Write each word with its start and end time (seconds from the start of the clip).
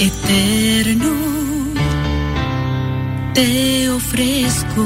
Eterno, 0.00 1.12
te 3.34 3.88
ofrezco 3.88 4.84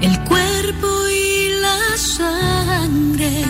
el 0.00 0.20
cuerpo 0.20 0.86
y 1.08 1.60
la 1.60 1.96
sangre, 1.96 3.42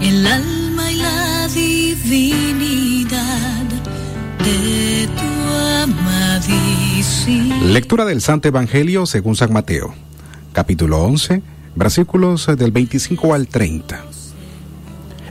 el 0.00 0.24
alma 0.24 0.92
y 0.92 0.94
la 0.94 1.48
divinidad 1.48 3.12
de 4.44 5.08
tu 5.08 5.22
amadísimo. 5.82 7.64
Lectura 7.64 8.04
del 8.04 8.20
Santo 8.20 8.46
Evangelio 8.46 9.06
según 9.06 9.34
San 9.34 9.52
Mateo, 9.52 9.92
capítulo 10.52 11.02
11, 11.02 11.42
versículos 11.74 12.46
del 12.56 12.70
25 12.70 13.34
al 13.34 13.48
30. 13.48 14.04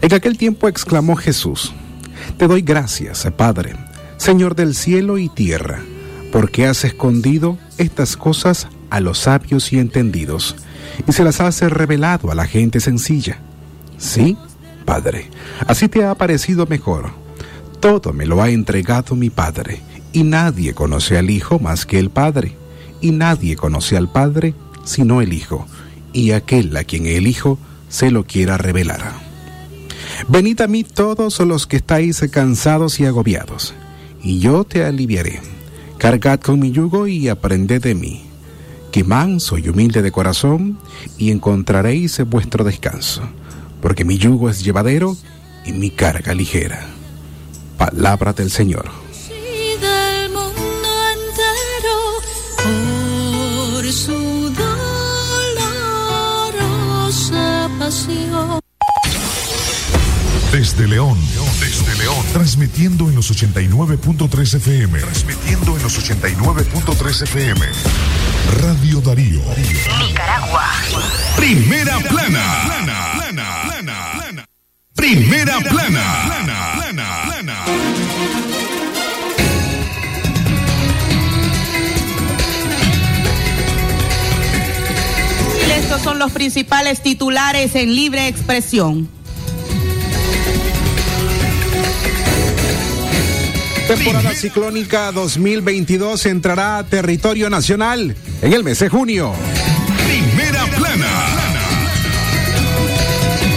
En 0.01 0.13
aquel 0.13 0.37
tiempo 0.37 0.67
exclamó 0.67 1.15
Jesús, 1.15 1.71
Te 2.37 2.47
doy 2.47 2.61
gracias, 2.61 3.27
Padre, 3.35 3.75
Señor 4.17 4.55
del 4.55 4.75
cielo 4.75 5.17
y 5.17 5.29
tierra, 5.29 5.79
porque 6.31 6.65
has 6.65 6.83
escondido 6.83 7.57
estas 7.77 8.17
cosas 8.17 8.67
a 8.89 8.99
los 8.99 9.19
sabios 9.19 9.71
y 9.73 9.79
entendidos, 9.79 10.55
y 11.07 11.11
se 11.11 11.23
las 11.23 11.39
has 11.41 11.61
revelado 11.61 12.31
a 12.31 12.35
la 12.35 12.45
gente 12.45 12.79
sencilla. 12.79 13.39
Sí, 13.97 14.37
Padre, 14.85 15.29
así 15.67 15.87
te 15.87 16.03
ha 16.05 16.15
parecido 16.15 16.65
mejor. 16.65 17.11
Todo 17.79 18.13
me 18.13 18.25
lo 18.25 18.41
ha 18.41 18.49
entregado 18.49 19.15
mi 19.15 19.29
Padre, 19.29 19.81
y 20.13 20.23
nadie 20.23 20.73
conoce 20.73 21.17
al 21.17 21.29
Hijo 21.29 21.59
más 21.59 21.85
que 21.85 21.99
el 21.99 22.09
Padre, 22.09 22.55
y 22.99 23.11
nadie 23.11 23.55
conoce 23.55 23.97
al 23.97 24.11
Padre 24.11 24.53
sino 24.83 25.21
el 25.21 25.33
Hijo, 25.33 25.67
y 26.13 26.31
aquel 26.31 26.75
a 26.75 26.83
quien 26.83 27.05
el 27.05 27.27
Hijo 27.27 27.57
se 27.89 28.11
lo 28.11 28.25
quiera 28.25 28.57
revelar. 28.57 29.20
Venid 30.27 30.61
a 30.61 30.67
mí 30.67 30.83
todos 30.83 31.39
los 31.39 31.67
que 31.67 31.77
estáis 31.77 32.21
cansados 32.31 32.99
y 32.99 33.05
agobiados, 33.05 33.73
y 34.23 34.39
yo 34.39 34.63
te 34.63 34.83
aliviaré. 34.83 35.39
Cargad 35.97 36.39
con 36.39 36.59
mi 36.59 36.71
yugo 36.71 37.07
y 37.07 37.29
aprended 37.29 37.81
de 37.81 37.95
mí, 37.95 38.23
que 38.91 39.03
manso 39.03 39.57
y 39.57 39.69
humilde 39.69 40.01
de 40.01 40.11
corazón, 40.11 40.79
y 41.17 41.31
encontraréis 41.31 42.21
vuestro 42.27 42.63
descanso, 42.63 43.21
porque 43.81 44.05
mi 44.05 44.17
yugo 44.17 44.49
es 44.49 44.63
llevadero 44.63 45.15
y 45.65 45.73
mi 45.73 45.91
carga 45.91 46.33
ligera. 46.33 46.87
Palabra 47.77 48.33
del 48.33 48.49
Señor. 48.51 48.89
Por 52.63 53.91
su 53.91 54.13
dolorosa 56.93 57.69
pasión. 57.79 58.20
Desde 60.51 60.85
León, 60.85 61.17
desde 61.61 61.95
León, 61.97 62.25
transmitiendo 62.33 63.07
en 63.07 63.15
los 63.15 63.31
89.3 63.31 64.55
FM, 64.55 64.99
transmitiendo 64.99 65.77
en 65.77 65.83
los 65.83 65.97
89.3 65.97 67.23
FM. 67.23 67.65
Radio 68.61 68.99
Darío. 68.99 69.41
Nicaragua. 70.05 70.69
Primera 71.37 71.99
plana. 71.99 72.43
Primera 74.93 75.57
plana. 75.61 76.31
Y 85.65 85.71
estos 85.71 86.01
son 86.01 86.19
los 86.19 86.33
principales 86.33 87.01
titulares 87.01 87.73
en 87.75 87.95
libre 87.95 88.27
expresión. 88.27 89.20
Temporada 93.97 94.33
ciclónica 94.33 95.11
2022 95.11 96.25
entrará 96.27 96.77
a 96.77 96.85
territorio 96.85 97.49
nacional 97.49 98.15
en 98.41 98.53
el 98.53 98.63
mes 98.63 98.79
de 98.79 98.87
junio. 98.87 99.33
Primera 100.07 100.65
plana. 100.67 101.09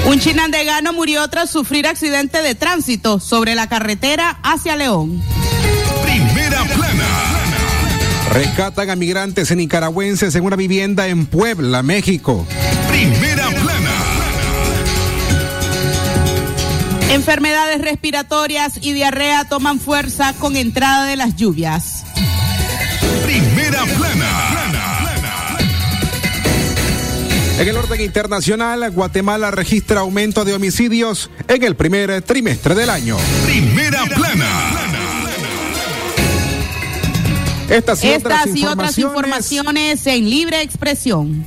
Un 0.07 0.19
chinandegano 0.19 0.93
murió 0.93 1.29
tras 1.29 1.51
sufrir 1.51 1.87
accidente 1.87 2.43
de 2.43 2.57
tránsito 2.57 3.21
sobre 3.21 3.55
la 3.55 3.69
carretera 3.69 4.41
hacia 4.43 4.75
León. 4.75 5.23
Primera 6.03 6.65
plana. 6.65 7.07
Rescatan 8.33 8.91
a 8.91 8.97
migrantes 8.97 9.55
nicaragüenses 9.55 10.35
en 10.35 10.43
una 10.43 10.57
vivienda 10.57 11.07
en 11.07 11.27
Puebla, 11.27 11.85
México. 11.85 12.45
Primera 12.89 13.44
Enfermedades 17.15 17.81
respiratorias 17.81 18.73
y 18.83 18.93
diarrea 18.93 19.45
toman 19.45 19.79
fuerza 19.79 20.35
con 20.41 20.57
entrada 20.57 21.05
de 21.05 21.15
las 21.15 21.37
lluvias. 21.37 22.03
Primera 23.25 23.85
plana. 23.85 24.55
En 27.61 27.69
el 27.69 27.77
orden 27.77 28.01
internacional, 28.01 28.91
Guatemala 28.91 29.53
registra 29.53 30.01
aumento 30.01 30.45
de 30.45 30.55
homicidios 30.55 31.31
en 31.47 31.63
el 31.63 31.77
primer 31.77 32.21
trimestre 32.23 32.75
del 32.75 32.91
año. 32.91 33.17
Primera 33.47 34.05
plana. 34.07 34.51
Estas 37.71 38.03
y, 38.03 38.09
otras, 38.09 38.47
Estas 38.47 38.57
y 38.57 38.65
otras 38.65 38.99
informaciones 38.99 40.05
en 40.09 40.29
libre 40.29 40.63
expresión. 40.63 41.47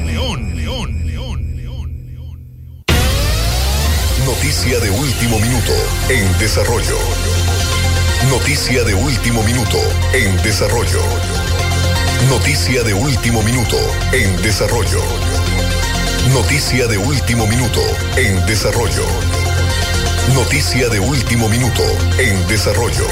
Noticia 4.31 4.79
de 4.79 4.89
último 4.89 5.39
minuto 5.39 5.73
en 6.07 6.39
desarrollo. 6.39 6.97
Noticia 8.29 8.81
de 8.85 8.93
último 8.93 9.43
minuto 9.43 9.77
en 10.13 10.37
desarrollo. 10.41 11.01
Noticia 12.29 12.81
de 12.83 12.93
último 12.93 13.43
minuto 13.43 13.75
en 14.13 14.41
desarrollo. 14.41 15.01
Noticia 16.33 16.87
de 16.87 16.97
último 16.97 17.45
minuto 17.45 17.81
en 18.15 18.45
desarrollo. 18.45 19.05
Noticia 20.33 20.87
de 20.87 20.99
último 21.01 21.49
minuto 21.49 21.83
en 22.17 22.47
desarrollo. 22.47 23.07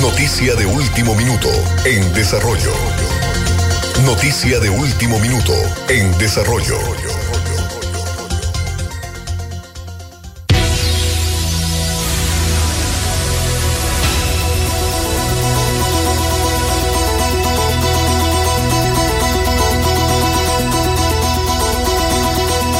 Noticia 0.00 0.54
de 0.54 0.64
último 0.64 1.16
minuto 1.16 1.50
en 1.84 2.12
desarrollo. 2.14 2.72
Noticia 4.04 4.60
de 4.60 4.70
último 4.70 5.18
minuto 5.18 5.54
en 5.88 6.16
desarrollo. 6.18 7.27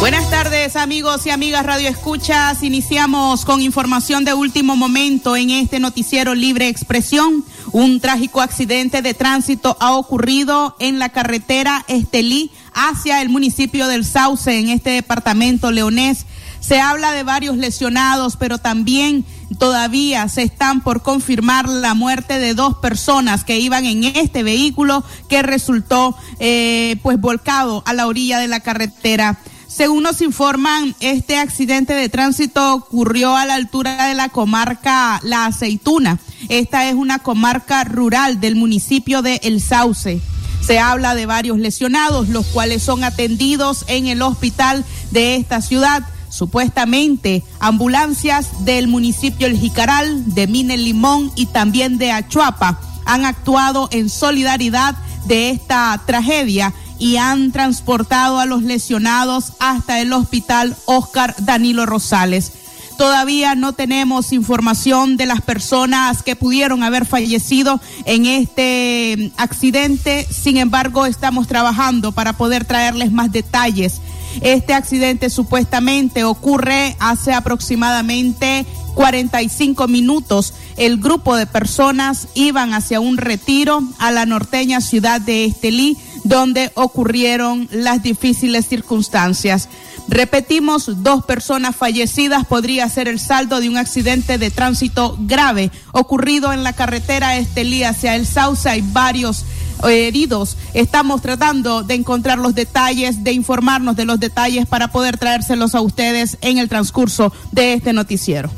Buenas 0.01 0.31
tardes 0.31 0.77
amigos 0.77 1.27
y 1.27 1.31
amigas 1.31 1.67
Radio 1.67 1.89
Escuchas. 1.89 2.63
Iniciamos 2.63 3.45
con 3.45 3.61
información 3.61 4.25
de 4.25 4.33
último 4.33 4.77
momento 4.77 5.35
en 5.35 5.51
este 5.51 5.81
noticiero 5.81 6.37
Libre 6.37 6.69
Expresión. 6.69 7.45
Un 7.73 7.99
trágico 7.99 8.41
accidente 8.41 9.03
de 9.03 9.13
tránsito 9.13 9.77
ha 9.81 9.97
ocurrido 9.97 10.77
en 10.79 11.01
la 11.01 11.09
carretera 11.09 11.85
Estelí 11.89 12.53
hacia 12.75 13.23
el 13.23 13.29
municipio 13.29 13.89
del 13.89 14.05
Sauce 14.05 14.57
en 14.57 14.69
este 14.69 14.91
departamento 14.91 15.73
leonés. 15.73 16.27
Se 16.61 16.81
habla 16.81 17.11
de 17.11 17.25
varios 17.25 17.57
lesionados, 17.57 18.37
pero 18.37 18.59
también 18.59 19.25
todavía 19.59 20.29
se 20.29 20.43
están 20.43 20.81
por 20.81 21.03
confirmar 21.03 21.69
la 21.69 21.95
muerte 21.95 22.39
de 22.39 22.55
dos 22.55 22.77
personas 22.79 23.43
que 23.43 23.59
iban 23.59 23.85
en 23.85 24.05
este 24.05 24.45
vehículo 24.45 25.03
que 25.29 25.43
resultó 25.43 26.17
eh, 26.39 26.97
pues 27.03 27.21
volcado 27.21 27.83
a 27.85 27.95
la 27.95 28.07
orilla 28.07 28.39
de 28.39 28.47
la 28.47 28.61
carretera. 28.61 29.41
Según 29.79 30.03
nos 30.03 30.21
informan, 30.23 30.97
este 30.99 31.39
accidente 31.39 31.95
de 31.95 32.09
tránsito 32.09 32.75
ocurrió 32.75 33.37
a 33.37 33.47
la 33.47 33.55
altura 33.55 34.09
de 34.09 34.15
la 34.17 34.29
comarca 34.29 35.21
La 35.23 35.47
Aceituna. 35.47 36.19
Esta 36.49 36.89
es 36.89 36.97
una 36.97 37.21
comarca 37.21 37.85
rural 37.85 38.41
del 38.41 38.57
municipio 38.57 39.23
de 39.23 39.37
El 39.45 39.61
Sauce. 39.61 40.21
Se 40.67 40.81
habla 40.81 41.15
de 41.15 41.27
varios 41.27 41.59
lesionados, 41.59 42.29
los 42.29 42.47
cuales 42.47 42.83
son 42.83 43.05
atendidos 43.05 43.85
en 43.87 44.09
el 44.09 44.21
hospital 44.21 44.85
de 45.13 45.37
esta 45.37 45.63
ciudad. 45.63 46.03
supuestamente 46.29 47.45
ambulancias 47.61 48.65
del 48.65 48.89
municipio 48.89 49.47
El 49.47 49.57
Jicaral, 49.57 50.35
de 50.35 50.49
Mine 50.49 50.77
Limón 50.77 51.31
y 51.37 51.47
también 51.47 51.99
de 51.99 52.11
Achuapa 52.11 52.81
han 53.07 53.25
actuado 53.25 53.89
en 53.93 54.11
solidaridad 54.11 54.97
de 55.27 55.51
esta 55.51 56.03
tragedia 56.05 56.75
y 56.99 57.17
han 57.17 57.53
transportado 57.53 58.41
a 58.41 58.47
los 58.47 58.63
lesionados 58.63 59.53
hasta 59.59 60.01
el 60.01 60.13
hospital 60.13 60.77
Oscar 60.87 61.35
Danilo 61.39 61.87
Rosales. 61.87 62.53
Todavía 62.99 63.55
no 63.55 63.75
tenemos 63.75 64.33
información 64.33 65.17
de 65.17 65.27
las 65.27 65.41
personas 65.41 66.25
que 66.25 66.35
pudieron 66.35 66.83
haber 66.83 67.07
fallecido 67.07 67.81
en 68.05 68.27
este 68.27 69.31
accidente. 69.37 70.27
Sin 70.29 70.57
embargo, 70.57 71.07
estamos 71.07 71.47
trabajando 71.47 72.11
para 72.11 72.33
poder 72.33 72.65
traerles 72.65 73.13
más 73.13 73.31
detalles. 73.31 74.01
Este 74.41 74.75
accidente 74.75 75.31
supuestamente 75.31 76.25
ocurre 76.25 76.97
hace 76.99 77.33
aproximadamente 77.33 78.67
45 78.95 79.87
minutos. 79.87 80.55
El 80.77 80.99
grupo 80.99 81.37
de 81.37 81.47
personas 81.47 82.27
iban 82.35 82.75
hacia 82.75 82.99
un 82.99 83.17
retiro 83.17 83.81
a 83.99 84.11
la 84.11 84.27
norteña 84.27 84.81
ciudad 84.81 85.21
de 85.21 85.45
Estelí, 85.45 85.97
donde 86.25 86.71
ocurrieron 86.75 87.69
las 87.71 88.03
difíciles 88.03 88.67
circunstancias. 88.67 89.69
Repetimos, 90.09 91.03
dos 91.03 91.25
personas 91.25 91.77
fallecidas 91.77 92.47
podría 92.47 92.89
ser 92.89 93.09
el 93.09 93.21
saldo 93.21 93.61
de 93.61 93.69
un 93.69 93.77
accidente 93.77 94.39
de 94.39 94.51
tránsito 94.51 95.17
grave 95.21 95.71
ocurrido 95.93 96.53
en 96.53 96.65
la 96.65 96.73
carretera 96.73 97.37
Estelí 97.37 97.83
hacia 97.83 98.17
el 98.17 98.27
Sauce. 98.27 98.69
Hay 98.69 98.83
varios 98.83 99.45
eh, 99.87 100.09
heridos. 100.09 100.57
Estamos 100.73 101.21
tratando 101.23 101.83
de 101.83 101.95
encontrar 101.95 102.39
los 102.39 102.55
detalles, 102.55 103.23
de 103.23 103.33
informarnos 103.33 103.97
de 103.97 104.07
los 104.07 104.19
detalles 104.19 104.67
para 104.67 104.89
poder 104.89 105.19
traérselos 105.19 105.75
a 105.75 105.81
ustedes 105.81 106.39
en 106.41 106.59
el 106.59 106.69
transcurso 106.69 107.33
de 107.53 107.75
este 107.75 107.93
noticiero. 107.93 108.51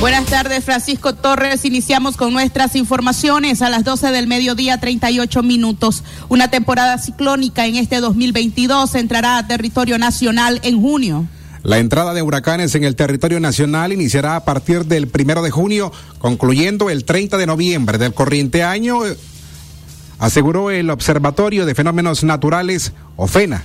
Buenas 0.00 0.24
tardes, 0.26 0.64
Francisco 0.64 1.14
Torres. 1.14 1.64
Iniciamos 1.64 2.16
con 2.16 2.32
nuestras 2.32 2.76
informaciones 2.76 3.62
a 3.62 3.68
las 3.68 3.82
12 3.82 4.12
del 4.12 4.28
mediodía, 4.28 4.78
38 4.78 5.42
minutos. 5.42 6.04
Una 6.28 6.48
temporada 6.48 6.98
ciclónica 6.98 7.66
en 7.66 7.74
este 7.74 8.00
2022 8.00 8.94
entrará 8.94 9.38
a 9.38 9.48
territorio 9.48 9.98
nacional 9.98 10.60
en 10.62 10.80
junio. 10.80 11.26
La 11.62 11.78
entrada 11.78 12.14
de 12.14 12.22
huracanes 12.22 12.74
en 12.74 12.84
el 12.84 12.96
territorio 12.96 13.40
nacional 13.40 13.92
iniciará 13.92 14.36
a 14.36 14.44
partir 14.44 14.84
del 14.84 15.08
primero 15.08 15.42
de 15.42 15.50
junio, 15.50 15.92
concluyendo 16.18 16.88
el 16.88 17.04
30 17.04 17.36
de 17.36 17.46
noviembre 17.46 17.98
del 17.98 18.14
corriente 18.14 18.62
año, 18.62 19.00
aseguró 20.18 20.70
el 20.70 20.90
Observatorio 20.90 21.66
de 21.66 21.74
Fenómenos 21.74 22.24
Naturales, 22.24 22.92
OFENA. 23.16 23.64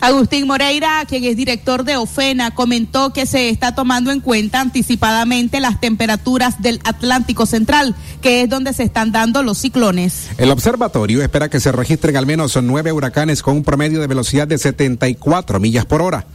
Agustín 0.00 0.46
Moreira, 0.46 1.04
quien 1.08 1.24
es 1.24 1.36
director 1.36 1.84
de 1.84 1.96
OFENA, 1.96 2.50
comentó 2.50 3.12
que 3.12 3.24
se 3.24 3.48
está 3.48 3.74
tomando 3.74 4.10
en 4.10 4.20
cuenta 4.20 4.60
anticipadamente 4.60 5.58
las 5.58 5.80
temperaturas 5.80 6.60
del 6.60 6.80
Atlántico 6.84 7.46
Central, 7.46 7.94
que 8.20 8.42
es 8.42 8.48
donde 8.50 8.74
se 8.74 8.82
están 8.82 9.10
dando 9.10 9.42
los 9.42 9.58
ciclones. 9.58 10.28
El 10.36 10.50
observatorio 10.50 11.22
espera 11.22 11.48
que 11.48 11.60
se 11.60 11.72
registren 11.72 12.16
al 12.16 12.26
menos 12.26 12.58
nueve 12.62 12.92
huracanes 12.92 13.42
con 13.42 13.56
un 13.56 13.64
promedio 13.64 14.00
de 14.00 14.06
velocidad 14.06 14.46
de 14.46 14.58
74 14.58 15.60
millas 15.60 15.86
por 15.86 16.02
hora. 16.02 16.26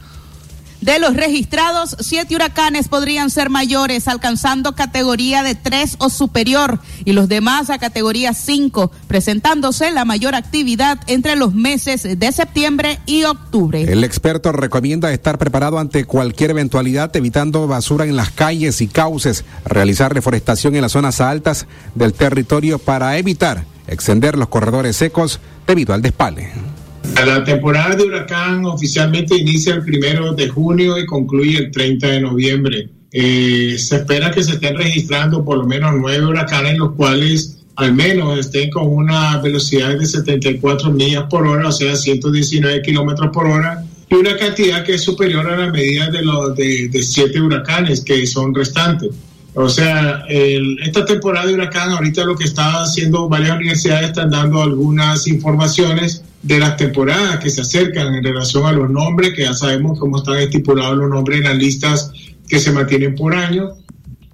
De 0.82 0.98
los 0.98 1.14
registrados, 1.14 1.96
siete 2.00 2.34
huracanes 2.34 2.88
podrían 2.88 3.30
ser 3.30 3.50
mayores, 3.50 4.08
alcanzando 4.08 4.74
categoría 4.74 5.44
de 5.44 5.54
tres 5.54 5.94
o 6.00 6.10
superior, 6.10 6.80
y 7.04 7.12
los 7.12 7.28
demás 7.28 7.70
a 7.70 7.78
categoría 7.78 8.34
5, 8.34 8.90
presentándose 9.06 9.92
la 9.92 10.04
mayor 10.04 10.34
actividad 10.34 10.98
entre 11.06 11.36
los 11.36 11.54
meses 11.54 12.18
de 12.18 12.32
septiembre 12.32 12.98
y 13.06 13.22
octubre. 13.22 13.82
El 13.82 14.02
experto 14.02 14.50
recomienda 14.50 15.12
estar 15.12 15.38
preparado 15.38 15.78
ante 15.78 16.04
cualquier 16.04 16.50
eventualidad, 16.50 17.14
evitando 17.14 17.68
basura 17.68 18.04
en 18.04 18.16
las 18.16 18.32
calles 18.32 18.80
y 18.80 18.88
cauces, 18.88 19.44
realizar 19.64 20.12
reforestación 20.12 20.74
en 20.74 20.82
las 20.82 20.92
zonas 20.92 21.20
altas 21.20 21.66
del 21.94 22.12
territorio 22.12 22.80
para 22.80 23.16
evitar 23.18 23.66
extender 23.86 24.36
los 24.36 24.48
corredores 24.48 24.96
secos 24.96 25.38
debido 25.64 25.94
al 25.94 26.02
despale. 26.02 26.71
La 27.14 27.44
temporada 27.44 27.94
de 27.94 28.04
huracán 28.04 28.64
oficialmente 28.64 29.36
inicia 29.36 29.74
el 29.74 29.84
primero 29.84 30.32
de 30.32 30.48
junio 30.48 30.98
y 30.98 31.06
concluye 31.06 31.58
el 31.58 31.70
30 31.70 32.06
de 32.08 32.20
noviembre. 32.20 32.88
Eh, 33.12 33.76
se 33.78 33.96
espera 33.96 34.30
que 34.30 34.42
se 34.42 34.52
estén 34.52 34.76
registrando 34.76 35.44
por 35.44 35.58
lo 35.58 35.66
menos 35.66 35.92
nueve 35.96 36.24
huracanes, 36.24 36.78
los 36.78 36.92
cuales 36.92 37.58
al 37.76 37.94
menos 37.94 38.38
estén 38.38 38.70
con 38.70 38.88
una 38.88 39.38
velocidad 39.38 39.96
de 39.98 40.06
74 40.06 40.90
millas 40.90 41.24
por 41.30 41.46
hora, 41.46 41.68
o 41.68 41.72
sea, 41.72 41.94
119 41.94 42.82
kilómetros 42.82 43.30
por 43.32 43.46
hora, 43.46 43.84
y 44.08 44.14
una 44.14 44.36
cantidad 44.36 44.84
que 44.84 44.94
es 44.94 45.02
superior 45.02 45.46
a 45.46 45.56
la 45.56 45.70
medida 45.70 46.10
de 46.10 46.22
los 46.22 46.56
de, 46.56 46.88
de 46.88 47.02
siete 47.02 47.40
huracanes 47.40 48.00
que 48.00 48.26
son 48.26 48.54
restantes. 48.54 49.10
O 49.54 49.68
sea, 49.68 50.24
el, 50.28 50.78
esta 50.80 51.04
temporada 51.04 51.46
de 51.46 51.54
huracán, 51.54 51.90
ahorita 51.90 52.24
lo 52.24 52.34
que 52.34 52.44
está 52.44 52.82
haciendo 52.82 53.28
varias 53.28 53.56
universidades 53.56 54.08
están 54.08 54.30
dando 54.30 54.62
algunas 54.62 55.26
informaciones 55.28 56.24
de 56.42 56.58
las 56.58 56.76
temporadas 56.76 57.38
que 57.38 57.50
se 57.50 57.60
acercan 57.60 58.14
en 58.14 58.24
relación 58.24 58.66
a 58.66 58.72
los 58.72 58.90
nombres, 58.90 59.32
que 59.34 59.42
ya 59.42 59.54
sabemos 59.54 59.98
cómo 59.98 60.18
están 60.18 60.38
estipulados 60.38 60.96
los 60.96 61.08
nombres 61.08 61.38
en 61.38 61.44
las 61.44 61.56
listas 61.56 62.10
que 62.48 62.58
se 62.58 62.72
mantienen 62.72 63.14
por 63.14 63.34
año. 63.34 63.70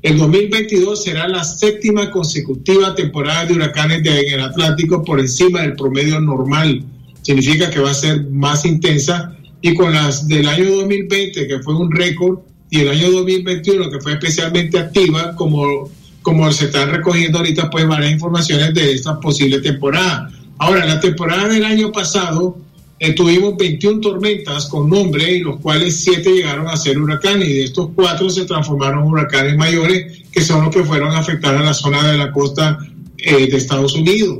El 0.01 0.17
2022 0.17 1.03
será 1.03 1.29
la 1.29 1.45
séptima 1.45 2.11
consecutiva 2.11 2.95
temporada 2.95 3.47
de 3.47 3.55
huracanes 3.55 4.03
de, 4.03 4.21
en 4.21 4.35
el 4.35 4.41
Atlántico 4.41 5.05
por 5.05 5.21
encima 5.21 5.63
del 5.63 5.75
promedio 5.75 6.21
normal. 6.21 6.85
Significa 7.23 7.69
que 7.69 7.81
va 7.81 7.91
a 7.91 7.95
ser 7.95 8.25
más 8.31 8.65
intensa 8.65 9.35
y 9.61 9.75
con 9.75 9.93
las 9.93 10.27
del 10.29 10.49
año 10.49 10.71
2020, 10.77 11.47
que 11.47 11.59
fue 11.61 11.75
un 11.75 11.91
récord, 11.91 12.39
y 12.71 12.81
el 12.81 12.89
año 12.91 13.11
2021, 13.11 13.91
que 13.91 14.01
fue 14.01 14.13
especialmente 14.13 14.79
activa, 14.79 15.35
como, 15.35 15.91
como 16.23 16.51
se 16.53 16.67
están 16.67 16.91
recogiendo 16.91 17.39
ahorita, 17.39 17.69
pues 17.71 17.87
varias 17.87 18.13
informaciones 18.13 18.75
de 18.75 18.93
esta 18.93 19.19
posible 19.19 19.61
temporada. 19.61 20.31
Ahora, 20.59 20.85
la 20.85 21.01
temporada 21.01 21.49
del 21.49 21.65
año 21.65 21.93
pasado 21.93 22.59
eh, 22.99 23.13
tuvimos 23.13 23.57
21 23.57 24.01
tormentas 24.01 24.67
con 24.67 24.91
nombre, 24.91 25.33
y 25.33 25.41
los 25.41 25.61
cuales 25.61 26.01
7 26.01 26.31
llegaron 26.31 26.69
a 26.69 26.77
ser 26.77 26.99
huracanes, 26.99 27.49
y 27.49 27.55
de 27.55 27.65
estos 27.65 27.91
4 27.95 28.29
se 28.31 28.45
transformaron 28.45 29.05
en 29.05 29.11
huracanes 29.11 29.57
mayores, 29.57 30.23
que 30.33 30.41
son 30.41 30.65
los 30.65 30.75
que 30.75 30.83
fueron 30.83 31.13
a 31.13 31.19
afectar 31.19 31.55
a 31.57 31.63
la 31.63 31.75
zona 31.75 32.11
de 32.11 32.19
la 32.19 32.33
costa 32.33 32.79
eh, 33.17 33.49
de 33.49 33.57
Estados 33.57 33.95
Unidos. 33.95 34.39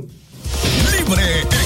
Libre. 0.91 1.58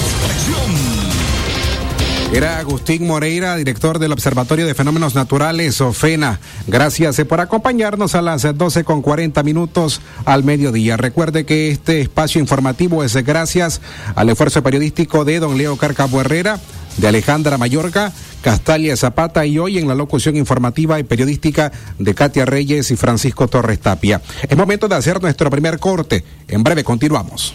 Era 2.34 2.58
Agustín 2.58 3.06
Moreira, 3.06 3.54
director 3.54 4.00
del 4.00 4.10
Observatorio 4.10 4.66
de 4.66 4.74
Fenómenos 4.74 5.14
Naturales, 5.14 5.80
OFENA. 5.80 6.40
Gracias 6.66 7.16
eh, 7.20 7.24
por 7.24 7.40
acompañarnos 7.40 8.16
a 8.16 8.22
las 8.22 8.42
12 8.42 8.82
con 8.82 9.02
40 9.02 9.40
minutos 9.44 10.00
al 10.24 10.42
mediodía. 10.42 10.96
Recuerde 10.96 11.46
que 11.46 11.70
este 11.70 12.00
espacio 12.00 12.40
informativo 12.40 13.04
es 13.04 13.14
gracias 13.24 13.80
al 14.16 14.30
esfuerzo 14.30 14.64
periodístico 14.64 15.24
de 15.24 15.38
don 15.38 15.56
Leo 15.56 15.76
Carcabo 15.76 16.20
Herrera, 16.20 16.58
de 16.96 17.06
Alejandra 17.06 17.56
Mayorga, 17.56 18.12
Castalia 18.42 18.96
Zapata 18.96 19.46
y 19.46 19.60
hoy 19.60 19.78
en 19.78 19.86
la 19.86 19.94
locución 19.94 20.34
informativa 20.34 20.98
y 20.98 21.04
periodística 21.04 21.70
de 22.00 22.14
Katia 22.16 22.46
Reyes 22.46 22.90
y 22.90 22.96
Francisco 22.96 23.46
Torres 23.46 23.78
Tapia. 23.78 24.20
Es 24.48 24.56
momento 24.56 24.88
de 24.88 24.96
hacer 24.96 25.22
nuestro 25.22 25.50
primer 25.50 25.78
corte. 25.78 26.24
En 26.48 26.64
breve 26.64 26.82
continuamos. 26.82 27.54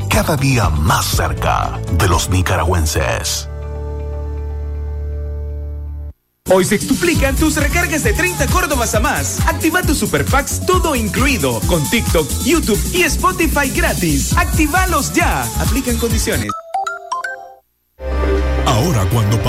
cada 0.11 0.35
día 0.35 0.69
más 0.69 1.05
cerca 1.05 1.79
de 1.93 2.07
los 2.07 2.29
nicaragüenses. 2.29 3.47
Hoy 6.49 6.65
se 6.65 6.75
extuplican 6.75 7.35
tus 7.37 7.55
recargas 7.55 8.03
de 8.03 8.11
30 8.11 8.47
Córdobas 8.47 8.93
a 8.93 8.99
más. 8.99 9.39
Activa 9.47 9.81
tu 9.83 9.95
Super 9.95 10.25
Packs 10.25 10.65
todo 10.65 10.95
incluido, 10.95 11.61
con 11.61 11.81
TikTok, 11.89 12.27
YouTube 12.43 12.81
y 12.93 13.03
Spotify 13.03 13.69
gratis. 13.69 14.35
Actívalos 14.37 15.13
ya. 15.13 15.43
Aplican 15.61 15.97
condiciones. 15.97 16.49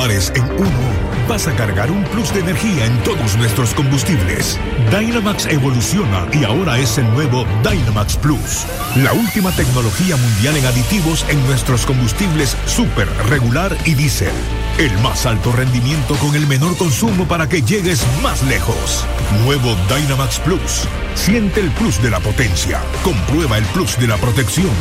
En 0.02 0.42
uno, 0.58 1.28
vas 1.28 1.46
a 1.46 1.54
cargar 1.54 1.88
un 1.88 2.02
plus 2.02 2.34
de 2.34 2.40
energía 2.40 2.86
en 2.86 3.02
todos 3.04 3.36
nuestros 3.36 3.72
combustibles. 3.72 4.58
Dynamax 4.90 5.46
evoluciona 5.46 6.26
y 6.32 6.42
ahora 6.42 6.76
es 6.80 6.98
el 6.98 7.08
nuevo 7.12 7.46
Dynamax 7.62 8.16
Plus. 8.16 8.66
La 8.96 9.12
última 9.12 9.52
tecnología 9.52 10.16
mundial 10.16 10.56
en 10.56 10.66
aditivos 10.66 11.24
en 11.28 11.40
nuestros 11.46 11.86
combustibles 11.86 12.56
super, 12.66 13.06
regular 13.30 13.76
y 13.84 13.94
diésel. 13.94 14.32
El 14.76 14.90
más 15.02 15.24
alto 15.24 15.52
rendimiento 15.52 16.16
con 16.16 16.34
el 16.34 16.48
menor 16.48 16.76
consumo 16.76 17.28
para 17.28 17.48
que 17.48 17.62
llegues 17.62 18.04
más 18.24 18.42
lejos. 18.42 19.06
Nuevo 19.44 19.76
Dynamax 19.86 20.40
Plus. 20.40 20.88
Siente 21.14 21.60
el 21.60 21.70
plus 21.70 22.02
de 22.02 22.10
la 22.10 22.18
potencia. 22.18 22.80
Comprueba 23.04 23.56
el 23.56 23.64
plus 23.66 23.96
de 24.00 24.08
la 24.08 24.16
protección. 24.16 24.72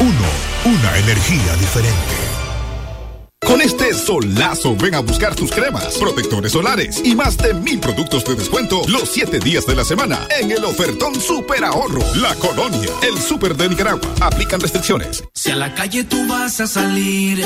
Uno, 0.00 0.74
una 0.76 0.98
energía 0.98 1.54
diferente. 1.60 2.33
Con 3.46 3.60
este 3.60 3.92
solazo 3.94 4.74
ven 4.76 4.94
a 4.94 5.00
buscar 5.00 5.34
tus 5.34 5.50
cremas, 5.50 5.96
protectores 5.98 6.52
solares 6.52 7.00
y 7.04 7.14
más 7.14 7.36
de 7.36 7.54
mil 7.54 7.78
productos 7.78 8.24
de 8.24 8.34
descuento 8.34 8.82
los 8.88 9.10
siete 9.10 9.38
días 9.38 9.66
de 9.66 9.74
la 9.74 9.84
semana 9.84 10.26
en 10.40 10.50
el 10.50 10.64
ofertón 10.64 11.14
Super 11.20 11.64
Ahorro. 11.64 12.02
La 12.16 12.34
Colonia, 12.36 12.90
el 13.02 13.18
Super 13.18 13.56
de 13.56 13.68
Nicaragua. 13.68 14.08
Aplican 14.20 14.60
restricciones. 14.60 15.22
Si 15.34 15.50
a 15.50 15.56
la 15.56 15.74
calle 15.74 16.04
tú 16.04 16.26
vas 16.26 16.60
a 16.60 16.66
salir, 16.66 17.40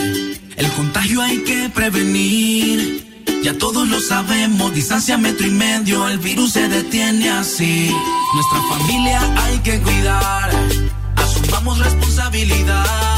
el 0.57 0.73
contagio 0.73 1.21
hay 1.21 1.39
que 1.39 1.69
prevenir. 1.69 3.25
Ya 3.43 3.57
todos 3.57 3.89
lo 3.89 4.01
sabemos, 4.01 4.75
distancia 4.75 5.17
metro 5.19 5.47
y 5.47 5.51
medio, 5.51 6.09
el 6.09 6.19
virus 6.19 6.53
se 6.53 6.69
detiene 6.69 7.31
así. 7.31 7.95
Nuestra 8.35 8.63
familia 8.69 9.21
hay 9.45 9.59
que 9.59 9.81
cuidar, 9.81 10.51
asumamos 11.17 11.79
responsabilidad. 11.79 13.18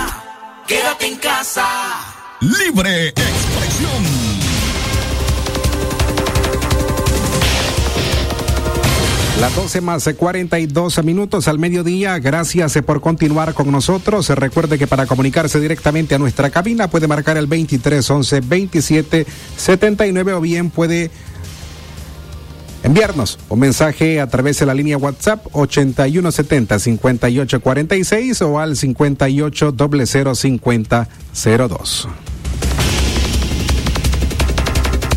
Quédate 0.71 1.05
en 1.05 1.17
casa. 1.17 1.65
Libre 2.39 3.09
expresión. 3.09 4.03
Las 9.41 9.53
12 9.53 9.81
más 9.81 10.09
42 10.15 11.03
minutos 11.03 11.49
al 11.49 11.59
mediodía. 11.59 12.19
Gracias 12.19 12.77
eh, 12.77 12.83
por 12.83 13.01
continuar 13.01 13.53
con 13.53 13.69
nosotros. 13.69 14.29
Eh, 14.29 14.35
Recuerde 14.35 14.77
que 14.77 14.87
para 14.87 15.07
comunicarse 15.07 15.59
directamente 15.59 16.15
a 16.15 16.19
nuestra 16.19 16.49
cabina 16.51 16.87
puede 16.89 17.05
marcar 17.05 17.35
el 17.35 17.47
23 17.47 18.09
11 18.09 18.39
27 18.39 19.25
79 19.57 20.33
o 20.35 20.39
bien 20.39 20.69
puede 20.69 21.11
enviarnos 22.83 23.39
un 23.49 23.59
mensaje 23.59 24.19
a 24.19 24.27
través 24.27 24.59
de 24.59 24.65
la 24.65 24.73
línea 24.73 24.97
WhatsApp 24.97 25.45
8170 25.51 26.79
5846 26.79 28.41
o 28.41 28.59
al 28.59 28.75
58 28.75 29.75
005002. 29.77 32.07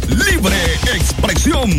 Libre 0.08 0.56
expresión. 0.94 1.70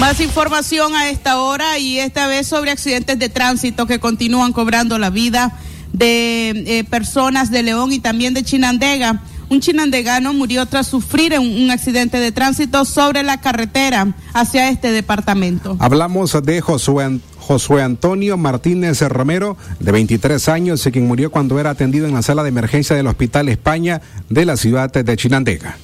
Más 0.00 0.20
información 0.20 0.94
a 0.94 1.08
esta 1.08 1.40
hora 1.40 1.78
y 1.78 1.98
esta 1.98 2.26
vez 2.26 2.46
sobre 2.46 2.70
accidentes 2.70 3.18
de 3.18 3.30
tránsito 3.30 3.86
que 3.86 3.98
continúan 3.98 4.52
cobrando 4.52 4.98
la 4.98 5.08
vida 5.08 5.58
de 5.92 6.50
eh, 6.50 6.84
personas 6.84 7.50
de 7.50 7.62
León 7.62 7.92
y 7.92 7.98
también 7.98 8.34
de 8.34 8.42
Chinandega. 8.42 9.22
Un 9.48 9.60
chinandegano 9.60 10.32
murió 10.32 10.66
tras 10.66 10.88
sufrir 10.88 11.38
un, 11.38 11.46
un, 11.46 11.70
accidente 11.70 12.18
de 12.18 12.32
tránsito 12.32 12.84
sobre 12.84 13.22
la 13.22 13.40
carretera 13.40 14.14
hacia 14.34 14.68
este 14.70 14.90
departamento. 14.90 15.76
Hablamos 15.78 16.36
de 16.42 16.60
Josué, 16.60 17.20
Josué 17.38 17.82
Antonio 17.82 18.36
Martínez 18.36 19.00
Romero, 19.02 19.56
de 19.78 19.92
23 19.92 20.48
años, 20.48 20.88
quien 20.92 21.06
murió 21.06 21.30
cuando 21.30 21.60
era 21.60 21.70
atendido 21.70 22.08
en 22.08 22.14
la 22.14 22.22
sala 22.22 22.42
de 22.42 22.48
emergencia 22.48 22.96
del 22.96 23.06
Hospital 23.06 23.48
España 23.48 24.02
de 24.28 24.46
la 24.46 24.56
ciudad 24.56 24.90
de 24.92 25.16
Chinandega. 25.16 25.76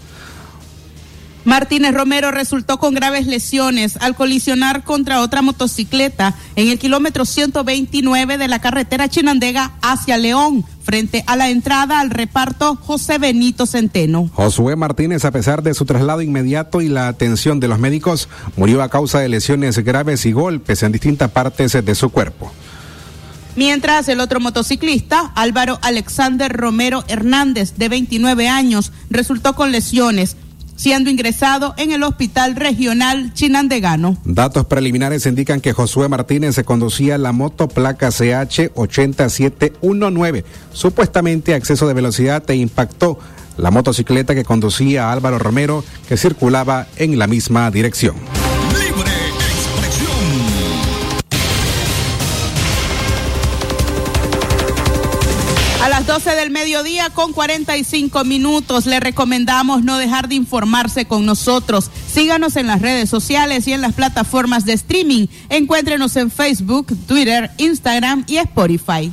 Martínez 1.45 1.92
Romero 1.95 2.31
resultó 2.31 2.78
con 2.78 2.95
graves 2.95 3.26
lesiones 3.26 3.97
al 4.00 4.14
colisionar 4.14 4.85
contra 4.85 5.21
otra 5.21 5.42
motocicleta 5.42 6.35
en 6.54 6.69
el 6.69 6.78
kilómetro 6.78 7.25
129 7.25 8.38
de 8.38 8.49
la 8.49 8.61
carretera 8.61 9.09
Chinandega 9.09 9.73
hacia 9.83 10.19
León, 10.19 10.64
frente 10.83 11.25
a 11.27 11.37
la 11.37 11.51
entrada 11.51 12.01
al 12.01 12.11
reparto 12.11 12.77
José 12.77 13.19
Benito 13.19 13.67
Centeno. 13.67 14.29
Josué 14.35 14.77
Martínez, 14.77 15.25
a 15.25 15.31
pesar 15.31 15.62
de 15.62 15.75
su 15.75 15.85
traslado 15.85 16.23
inmediato 16.23 16.81
y 16.81 16.89
la 16.89 17.09
atención 17.09 17.61
de 17.61 17.69
los 17.69 17.79
médicos, 17.79 18.29
murió 18.57 18.83
a 18.83 18.89
causa 18.89 19.21
de 19.21 19.29
lesiones 19.29 19.79
graves 19.79 20.27
y 20.27 20.33
golpes 20.33 20.83
en 20.83 20.93
distintas 20.93 21.31
partes 21.31 21.73
de 21.73 21.95
su 21.95 22.11
cuerpo. 22.11 22.53
Mientras 23.55 24.09
el 24.09 24.21
otro 24.21 24.41
motociclista, 24.41 25.31
Álvaro 25.35 25.79
Alexander 25.83 26.51
Romero 26.51 27.05
Hernández, 27.09 27.75
de 27.77 27.91
29 27.91 28.49
años, 28.49 28.93
resultó 29.11 29.55
con 29.55 29.73
lesiones 29.73 30.37
siendo 30.83 31.11
ingresado 31.11 31.75
en 31.77 31.93
el 31.93 32.03
Hospital 32.03 32.57
Regional 32.57 33.33
Chinandegano. 33.35 34.17
Datos 34.25 34.67
preliminares 34.67 35.27
indican 35.27 35.61
que 35.61 35.73
Josué 35.73 36.09
Martínez 36.09 36.57
se 36.57 36.65
conducía 36.65 37.19
la 37.19 37.31
moto 37.31 37.69
placa 37.69 38.11
CH 38.11 38.73
8719, 38.75 40.45
supuestamente 40.73 41.55
a 41.55 41.57
exceso 41.57 41.87
de 41.87 41.95
velocidad 41.95 42.43
e 42.51 42.57
impactó 42.57 43.21
la 43.57 43.71
motocicleta 43.71 44.35
que 44.35 44.43
conducía 44.43 45.12
Álvaro 45.12 45.39
Romero, 45.39 45.85
que 46.09 46.17
circulaba 46.17 46.89
en 46.97 47.17
la 47.17 47.29
misma 47.29 47.71
dirección. 47.71 48.17
12 56.12 56.37
del 56.37 56.50
mediodía 56.50 57.09
con 57.09 57.33
45 57.33 58.25
minutos 58.25 58.85
le 58.85 59.00
recomendamos 59.00 59.83
no 59.83 59.97
dejar 59.97 60.28
de 60.28 60.35
informarse 60.35 61.07
con 61.07 61.25
nosotros. 61.25 61.90
Síganos 62.07 62.57
en 62.57 62.66
las 62.66 62.83
redes 62.83 63.09
sociales 63.09 63.66
y 63.66 63.73
en 63.73 63.81
las 63.81 63.95
plataformas 63.95 64.66
de 64.66 64.75
streaming. 64.75 65.28
Encuéntrenos 65.49 66.14
en 66.16 66.31
Facebook, 66.31 66.88
Twitter, 67.07 67.50
Instagram 67.57 68.26
y 68.26 68.37
Spotify. 68.37 69.11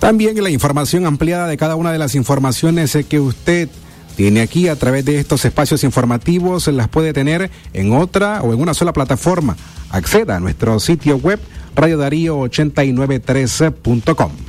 También 0.00 0.42
la 0.42 0.50
información 0.50 1.06
ampliada 1.06 1.46
de 1.46 1.56
cada 1.56 1.76
una 1.76 1.92
de 1.92 1.98
las 1.98 2.16
informaciones 2.16 2.98
que 3.08 3.20
usted 3.20 3.68
tiene 4.16 4.40
aquí 4.40 4.66
a 4.66 4.74
través 4.74 5.04
de 5.04 5.20
estos 5.20 5.44
espacios 5.44 5.84
informativos, 5.84 6.66
las 6.66 6.88
puede 6.88 7.12
tener 7.12 7.48
en 7.74 7.92
otra 7.92 8.42
o 8.42 8.52
en 8.52 8.60
una 8.60 8.74
sola 8.74 8.92
plataforma. 8.92 9.56
Acceda 9.90 10.38
a 10.38 10.40
nuestro 10.40 10.80
sitio 10.80 11.16
web 11.18 11.38
radiodarío893.com. 11.76 14.47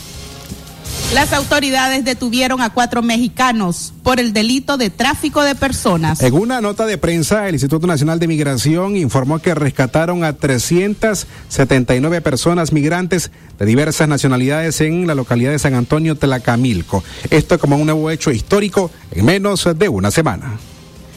Las 1.14 1.32
autoridades 1.32 2.04
detuvieron 2.04 2.60
a 2.60 2.70
cuatro 2.70 3.00
mexicanos 3.00 3.94
por 4.02 4.18
el 4.18 4.32
delito 4.32 4.76
de 4.76 4.90
tráfico 4.90 5.44
de 5.44 5.54
personas. 5.54 6.20
En 6.20 6.34
una 6.34 6.60
nota 6.60 6.86
de 6.86 6.98
prensa, 6.98 7.46
el 7.46 7.54
Instituto 7.54 7.86
Nacional 7.86 8.18
de 8.18 8.26
Migración 8.26 8.96
informó 8.96 9.38
que 9.38 9.54
rescataron 9.54 10.24
a 10.24 10.32
379 10.32 12.20
personas 12.20 12.72
migrantes 12.72 13.30
de 13.60 13.64
diversas 13.64 14.08
nacionalidades 14.08 14.80
en 14.80 15.06
la 15.06 15.14
localidad 15.14 15.52
de 15.52 15.60
San 15.60 15.74
Antonio 15.74 16.16
Tlacamilco. 16.16 17.04
Esto 17.30 17.60
como 17.60 17.76
un 17.76 17.84
nuevo 17.84 18.10
hecho 18.10 18.32
histórico 18.32 18.90
en 19.12 19.24
menos 19.24 19.68
de 19.72 19.88
una 19.88 20.10
semana. 20.10 20.58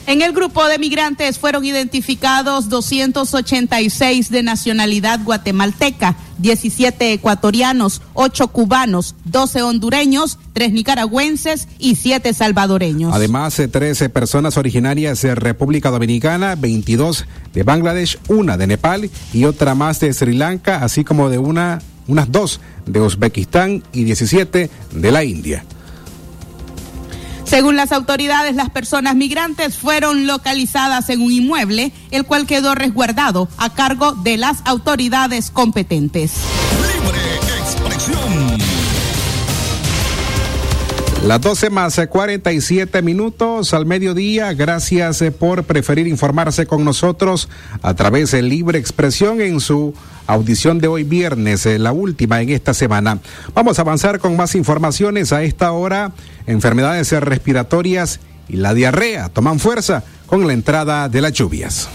En 0.07 0.21
el 0.21 0.31
grupo 0.31 0.65
de 0.69 0.79
migrantes 0.79 1.37
fueron 1.37 1.65
identificados 1.65 2.69
286 2.69 4.31
de 4.31 4.41
nacionalidad 4.41 5.19
guatemalteca, 5.21 6.15
17 6.37 7.11
ecuatorianos, 7.11 8.01
8 8.13 8.47
cubanos, 8.47 9.15
12 9.25 9.63
hondureños, 9.63 10.39
3 10.53 10.71
nicaragüenses 10.71 11.67
y 11.77 11.95
7 11.95 12.33
salvadoreños. 12.33 13.13
Además, 13.13 13.61
13 13.69 14.07
personas 14.07 14.55
originarias 14.55 15.21
de 15.23 15.35
República 15.35 15.91
Dominicana, 15.91 16.55
22 16.55 17.25
de 17.53 17.63
Bangladesh, 17.63 18.17
una 18.29 18.55
de 18.55 18.67
Nepal 18.67 19.09
y 19.33 19.43
otra 19.43 19.75
más 19.75 19.99
de 19.99 20.13
Sri 20.13 20.35
Lanka, 20.35 20.85
así 20.85 21.03
como 21.03 21.29
de 21.29 21.37
una, 21.37 21.81
unas 22.07 22.31
dos 22.31 22.61
de 22.85 23.01
Uzbekistán 23.01 23.83
y 23.91 24.05
17 24.05 24.69
de 24.93 25.11
la 25.11 25.25
India. 25.25 25.65
Según 27.47 27.77
las 27.77 27.93
autoridades, 27.93 28.55
las 28.55 28.69
personas 28.69 29.15
migrantes 29.15 29.77
fueron 29.77 30.27
localizadas 30.27 31.09
en 31.09 31.21
un 31.21 31.31
inmueble, 31.31 31.93
el 32.11 32.25
cual 32.25 32.45
quedó 32.45 32.75
resguardado 32.75 33.47
a 33.57 33.73
cargo 33.73 34.11
de 34.11 34.35
las 34.35 34.57
autoridades 34.65 35.49
competentes. 35.49 36.33
Las 41.27 41.41
12 41.41 41.71
más 41.71 41.99
47 42.09 43.01
minutos 43.01 43.73
al 43.73 43.85
mediodía. 43.85 44.53
Gracias 44.53 45.21
eh, 45.21 45.29
por 45.29 45.65
preferir 45.65 46.07
informarse 46.07 46.65
con 46.65 46.85
nosotros 46.85 47.49
a 47.81 47.93
través 47.95 48.31
de 48.31 48.41
Libre 48.41 48.79
Expresión 48.79 49.41
en 49.41 49.59
su 49.59 49.93
audición 50.25 50.79
de 50.79 50.87
hoy 50.87 51.03
viernes, 51.03 51.65
eh, 51.65 51.79
la 51.79 51.91
última 51.91 52.41
en 52.41 52.47
esta 52.47 52.73
semana. 52.73 53.19
Vamos 53.53 53.77
a 53.77 53.81
avanzar 53.81 54.19
con 54.19 54.37
más 54.37 54.55
informaciones 54.55 55.33
a 55.33 55.43
esta 55.43 55.73
hora. 55.73 56.13
Enfermedades 56.45 57.11
respiratorias 57.11 58.21
y 58.47 58.55
la 58.55 58.73
diarrea 58.73 59.27
toman 59.27 59.59
fuerza 59.59 60.05
con 60.27 60.47
la 60.47 60.53
entrada 60.53 61.09
de 61.09 61.19
las 61.19 61.33
lluvias. 61.33 61.89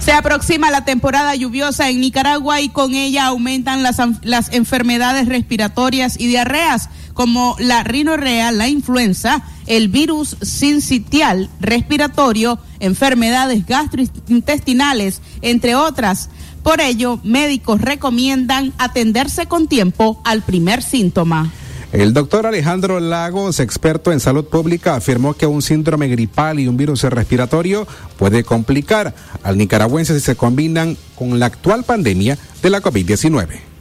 Se 0.00 0.12
aproxima 0.12 0.72
la 0.72 0.84
temporada 0.84 1.36
lluviosa 1.36 1.88
en 1.88 2.00
Nicaragua 2.00 2.60
y 2.60 2.68
con 2.68 2.94
ella 2.94 3.26
aumentan 3.26 3.84
las, 3.84 3.98
las 4.22 4.52
enfermedades 4.52 5.28
respiratorias 5.28 6.18
y 6.18 6.26
diarreas 6.26 6.90
como 7.14 7.56
la 7.58 7.84
rinorrea, 7.84 8.52
la 8.52 8.68
influenza, 8.68 9.42
el 9.66 9.88
virus 9.88 10.36
sincitial 10.42 11.48
respiratorio, 11.60 12.58
enfermedades 12.80 13.64
gastrointestinales, 13.64 15.22
entre 15.40 15.74
otras. 15.74 16.28
Por 16.62 16.80
ello, 16.80 17.20
médicos 17.22 17.80
recomiendan 17.80 18.72
atenderse 18.78 19.46
con 19.46 19.68
tiempo 19.68 20.20
al 20.24 20.42
primer 20.42 20.82
síntoma. 20.82 21.50
El 21.92 22.12
doctor 22.12 22.44
Alejandro 22.44 22.98
Lagos, 22.98 23.60
experto 23.60 24.10
en 24.10 24.18
salud 24.18 24.46
pública, 24.46 24.96
afirmó 24.96 25.34
que 25.34 25.46
un 25.46 25.62
síndrome 25.62 26.08
gripal 26.08 26.58
y 26.58 26.66
un 26.66 26.76
virus 26.76 27.04
respiratorio 27.04 27.86
puede 28.18 28.42
complicar 28.42 29.14
al 29.44 29.56
nicaragüense 29.56 30.14
si 30.14 30.20
se 30.20 30.34
combinan 30.34 30.96
con 31.14 31.38
la 31.38 31.46
actual 31.46 31.84
pandemia 31.84 32.36
de 32.62 32.70
la 32.70 32.82
COVID-19. 32.82 33.73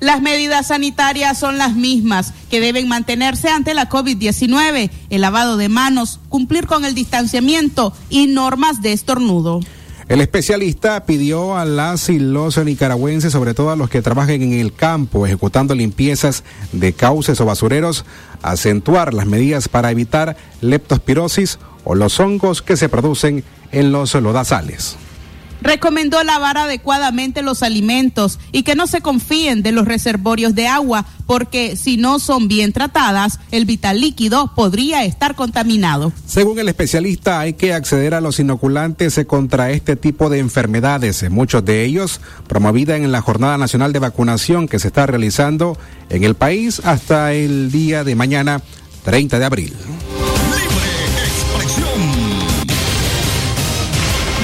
Las 0.00 0.20
medidas 0.20 0.66
sanitarias 0.68 1.38
son 1.38 1.56
las 1.56 1.74
mismas 1.74 2.34
que 2.50 2.60
deben 2.60 2.86
mantenerse 2.86 3.48
ante 3.48 3.72
la 3.72 3.88
COVID-19, 3.88 4.90
el 5.08 5.20
lavado 5.20 5.56
de 5.56 5.68
manos, 5.68 6.20
cumplir 6.28 6.66
con 6.66 6.84
el 6.84 6.94
distanciamiento 6.94 7.92
y 8.10 8.26
normas 8.26 8.82
de 8.82 8.92
estornudo. 8.92 9.60
El 10.08 10.20
especialista 10.20 11.04
pidió 11.04 11.56
a 11.56 11.64
las 11.64 12.10
y 12.10 12.20
los 12.20 12.62
nicaragüenses, 12.64 13.32
sobre 13.32 13.54
todo 13.54 13.70
a 13.70 13.76
los 13.76 13.90
que 13.90 14.02
trabajen 14.02 14.40
en 14.40 14.52
el 14.52 14.72
campo 14.72 15.26
ejecutando 15.26 15.74
limpiezas 15.74 16.44
de 16.72 16.92
cauces 16.92 17.40
o 17.40 17.46
basureros, 17.46 18.04
acentuar 18.42 19.14
las 19.14 19.26
medidas 19.26 19.68
para 19.68 19.90
evitar 19.90 20.36
leptospirosis 20.60 21.58
o 21.82 21.96
los 21.96 22.20
hongos 22.20 22.62
que 22.62 22.76
se 22.76 22.88
producen 22.88 23.42
en 23.72 23.90
los 23.90 24.14
lodazales. 24.14 24.96
Recomendó 25.66 26.22
lavar 26.22 26.58
adecuadamente 26.58 27.42
los 27.42 27.64
alimentos 27.64 28.38
y 28.52 28.62
que 28.62 28.76
no 28.76 28.86
se 28.86 29.00
confíen 29.00 29.64
de 29.64 29.72
los 29.72 29.84
reservorios 29.84 30.54
de 30.54 30.68
agua, 30.68 31.06
porque 31.26 31.74
si 31.74 31.96
no 31.96 32.20
son 32.20 32.46
bien 32.46 32.72
tratadas, 32.72 33.40
el 33.50 33.64
vital 33.64 34.00
líquido 34.00 34.52
podría 34.54 35.04
estar 35.04 35.34
contaminado. 35.34 36.12
Según 36.24 36.60
el 36.60 36.68
especialista, 36.68 37.40
hay 37.40 37.54
que 37.54 37.74
acceder 37.74 38.14
a 38.14 38.20
los 38.20 38.38
inoculantes 38.38 39.20
contra 39.26 39.72
este 39.72 39.96
tipo 39.96 40.30
de 40.30 40.38
enfermedades, 40.38 41.28
muchos 41.30 41.64
de 41.64 41.84
ellos 41.84 42.20
promovida 42.46 42.96
en 42.96 43.10
la 43.10 43.20
Jornada 43.20 43.58
Nacional 43.58 43.92
de 43.92 43.98
Vacunación 43.98 44.68
que 44.68 44.78
se 44.78 44.86
está 44.86 45.06
realizando 45.06 45.76
en 46.10 46.22
el 46.22 46.36
país 46.36 46.80
hasta 46.84 47.32
el 47.32 47.72
día 47.72 48.04
de 48.04 48.14
mañana, 48.14 48.62
30 49.04 49.40
de 49.40 49.44
abril. 49.44 49.74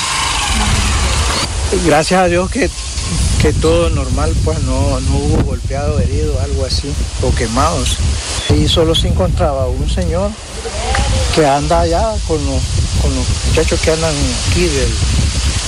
Gracias 1.86 2.22
a 2.22 2.26
Dios 2.28 2.50
que, 2.50 2.70
que 3.42 3.54
todo 3.54 3.90
normal, 3.90 4.34
pues 4.44 4.62
no, 4.64 5.00
no 5.00 5.16
hubo 5.16 5.44
golpeado, 5.44 6.00
herido, 6.00 6.40
algo 6.42 6.66
así, 6.66 6.92
o 7.22 7.34
quemados. 7.34 7.98
Y 8.56 8.68
solo 8.68 8.96
se 8.96 9.08
encontraba 9.08 9.68
un 9.68 9.90
señor 9.90 10.32
que 11.34 11.46
anda 11.46 11.82
allá 11.82 12.14
con 12.28 12.38
los, 12.46 12.62
con 13.02 13.16
los 13.16 13.26
muchachos 13.48 13.80
que 13.80 13.92
andan 13.92 14.14
aquí 14.50 14.66
de 14.66 14.88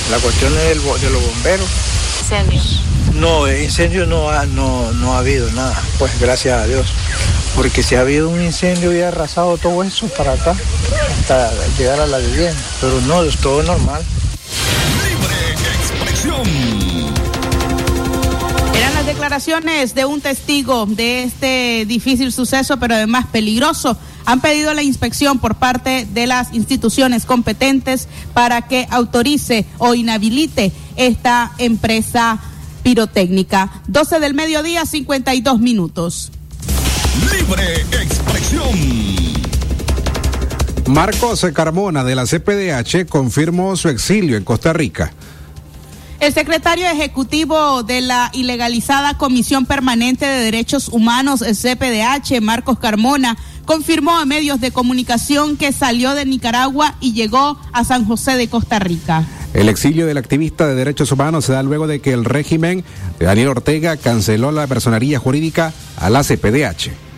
la 0.10 0.18
cuestión 0.18 0.54
del 0.54 0.82
de 0.82 1.10
los 1.10 1.26
bomberos. 1.26 1.68
Incendio. 2.20 2.62
No, 3.14 3.52
incendio 3.52 4.06
no 4.06 4.30
ha, 4.30 4.46
no, 4.46 4.92
no 4.94 5.14
ha 5.14 5.20
habido 5.20 5.50
nada, 5.52 5.82
pues 6.00 6.20
gracias 6.20 6.60
a 6.60 6.68
Dios. 6.68 6.88
Porque 7.56 7.84
si 7.84 7.96
ha 7.96 8.02
habido 8.02 8.30
un 8.30 8.42
incendio 8.42 8.96
y 8.96 9.02
ha 9.02 9.10
arrasado 9.10 9.58
todo 9.58 9.84
eso 9.84 10.08
para 10.08 10.34
acá, 10.34 10.56
hasta 11.20 11.52
llegar 11.78 12.00
a 12.00 12.08
la 12.08 12.18
vivienda. 12.18 12.60
Pero 12.80 13.02
no, 13.02 13.24
es 13.24 13.38
todo 13.38 13.62
normal. 13.64 14.02
Declaraciones 19.22 19.94
de 19.94 20.04
un 20.04 20.20
testigo 20.20 20.88
de 20.88 21.22
este 21.22 21.86
difícil 21.86 22.32
suceso, 22.32 22.78
pero 22.78 22.96
además 22.96 23.28
peligroso. 23.32 23.96
Han 24.26 24.42
pedido 24.42 24.74
la 24.74 24.82
inspección 24.82 25.38
por 25.38 25.54
parte 25.54 26.08
de 26.12 26.26
las 26.26 26.52
instituciones 26.56 27.28
competentes 27.28 28.08
para 28.34 28.64
que 28.64 28.88
autorice 28.90 29.68
o 29.78 29.94
inhabilite 29.94 30.72
esta 30.96 31.52
empresa 31.60 32.40
pirotécnica. 32.82 33.84
12 33.90 34.20
del 34.20 34.34
mediodía, 34.34 34.88
52 34.88 35.60
minutos. 35.60 36.32
Libre 37.32 37.82
expresión. 38.02 38.70
Marcos 40.88 41.46
Carmona 41.54 42.04
de 42.04 42.16
la 42.16 42.26
CPDH 42.26 43.08
confirmó 43.08 43.78
su 43.78 43.88
exilio 43.88 44.36
en 44.36 44.44
Costa 44.44 44.74
Rica. 44.74 45.14
El 46.22 46.36
secretario 46.36 46.86
ejecutivo 46.86 47.82
de 47.82 48.00
la 48.00 48.30
ilegalizada 48.34 49.18
Comisión 49.18 49.66
Permanente 49.66 50.28
de 50.28 50.44
Derechos 50.44 50.88
Humanos, 50.90 51.40
CPDH, 51.40 52.40
Marcos 52.44 52.78
Carmona, 52.78 53.36
confirmó 53.66 54.20
a 54.20 54.26
medios 54.26 54.62
de 54.62 54.70
comunicación 54.70 55.58
que 55.58 55.72
salió 55.72 56.14
de 56.14 56.26
Nicaragua 56.28 56.94
y 57.02 57.14
llegó 57.14 57.60
a 57.74 57.84
San 57.86 58.06
José 58.06 58.38
de 58.38 58.50
Costa 58.50 58.78
Rica. 58.78 59.26
El 59.56 59.68
exilio 59.68 60.06
del 60.06 60.18
activista 60.18 60.68
de 60.68 60.76
derechos 60.76 61.12
humanos 61.12 61.46
se 61.46 61.54
da 61.54 61.64
luego 61.64 61.88
de 61.88 62.02
que 62.02 62.14
el 62.14 62.24
régimen 62.24 62.84
de 63.18 63.26
Daniel 63.26 63.48
Ortega 63.48 63.98
canceló 63.98 64.52
la 64.52 64.68
personería 64.68 65.18
jurídica 65.18 65.74
a 65.98 66.12
la 66.12 66.24
CPDH. 66.24 67.11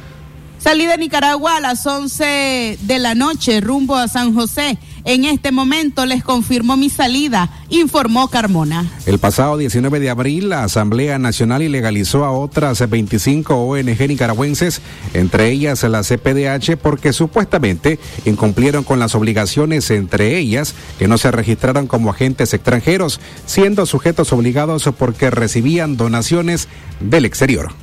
Salí 0.63 0.85
de 0.85 0.97
Nicaragua 0.97 1.57
a 1.57 1.59
las 1.59 1.85
11 1.85 2.77
de 2.79 2.99
la 2.99 3.15
noche 3.15 3.59
rumbo 3.59 3.97
a 3.97 4.07
San 4.07 4.33
José. 4.33 4.77
En 5.03 5.25
este 5.25 5.51
momento 5.51 6.05
les 6.05 6.23
confirmó 6.23 6.77
mi 6.77 6.89
salida, 6.89 7.49
informó 7.67 8.29
Carmona. 8.29 8.89
El 9.05 9.19
pasado 9.19 9.57
19 9.57 9.99
de 9.99 10.09
abril, 10.09 10.47
la 10.47 10.63
Asamblea 10.63 11.19
Nacional 11.19 11.63
ilegalizó 11.63 12.23
a 12.23 12.31
otras 12.31 12.89
25 12.89 13.53
ONG 13.53 14.07
nicaragüenses, 14.07 14.79
entre 15.13 15.49
ellas 15.49 15.83
la 15.83 16.01
CPDH, 16.01 16.77
porque 16.81 17.11
supuestamente 17.11 17.99
incumplieron 18.23 18.85
con 18.85 18.99
las 18.99 19.15
obligaciones, 19.15 19.91
entre 19.91 20.37
ellas 20.37 20.75
que 20.97 21.09
no 21.09 21.17
se 21.17 21.29
registraron 21.29 21.87
como 21.87 22.09
agentes 22.09 22.53
extranjeros, 22.53 23.19
siendo 23.45 23.85
sujetos 23.85 24.31
obligados 24.31 24.89
porque 24.97 25.29
recibían 25.29 25.97
donaciones 25.97 26.69
del 27.01 27.25
exterior. 27.25 27.82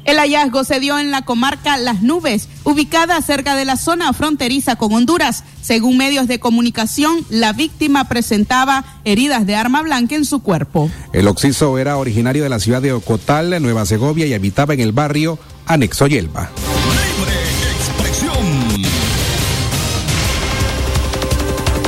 El 0.05 0.17
hallazgo 0.17 0.63
se 0.63 0.79
dio 0.79 0.99
en 0.99 1.11
la 1.11 1.21
comarca 1.21 1.77
Las 1.77 2.01
Nubes, 2.01 2.49
ubicada 2.63 3.21
cerca 3.21 3.55
de 3.55 3.65
la 3.65 3.77
zona 3.77 4.11
fronteriza 4.11 4.75
con 4.75 4.93
Honduras. 4.93 5.43
Según 5.61 5.97
medios 5.97 6.27
de 6.27 6.39
comunicación, 6.39 7.25
la 7.29 7.53
víctima 7.53 8.09
presentaba 8.09 8.83
heridas 9.05 9.45
de 9.45 9.55
arma 9.55 9.81
blanca 9.81 10.15
en 10.15 10.25
su 10.25 10.41
cuerpo. 10.41 10.89
El 11.13 11.27
occiso 11.27 11.77
era 11.77 11.97
originario 11.97 12.43
de 12.43 12.49
la 12.49 12.59
ciudad 12.59 12.81
de 12.81 12.91
Ocotal, 12.91 13.61
Nueva 13.61 13.85
Segovia, 13.85 14.25
y 14.25 14.33
habitaba 14.33 14.73
en 14.73 14.81
el 14.81 14.91
barrio 14.91 15.39
Anexo 15.65 16.07
Yelva. 16.07 16.49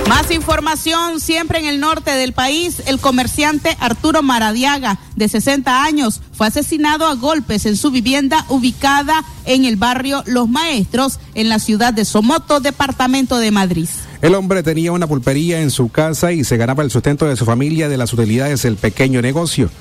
Más 0.08 0.30
información 0.30 1.20
siempre 1.20 1.58
en 1.58 1.66
el 1.66 1.80
norte 1.80 2.12
del 2.12 2.32
país. 2.32 2.84
El 2.86 3.00
comerciante 3.00 3.76
Arturo 3.80 4.22
Maradiaga, 4.22 5.00
de 5.16 5.28
60 5.28 5.84
años, 5.84 6.22
fue 6.32 6.46
asesinado 6.46 7.08
a 7.08 7.16
golpes 7.16 7.66
en 7.66 7.76
su 7.76 7.90
vivienda 7.90 8.46
ubicada 8.50 9.24
en 9.46 9.66
el 9.66 9.78
barrio 9.78 10.24
Los 10.28 10.48
Maestros, 10.48 11.20
en 11.34 11.50
la 11.50 11.58
ciudad 11.58 11.92
de 11.92 12.06
Somoto, 12.06 12.60
departamento 12.60 13.38
de 13.38 13.50
Madrid. 13.50 13.90
El 14.22 14.36
hombre 14.36 14.62
tenía 14.62 14.92
una 14.92 15.08
pulpería 15.08 15.62
en 15.62 15.72
su 15.72 15.90
casa 15.90 16.32
y 16.32 16.44
se 16.44 16.58
ganaba 16.58 16.84
el 16.84 16.92
sustento 16.92 17.26
de 17.26 17.36
su 17.36 17.46
familia 17.46 17.90
de 17.90 17.98
las 17.98 18.14
utilidades 18.14 18.62
del 18.62 18.76
pequeño 18.76 19.24
negocio. 19.24 19.72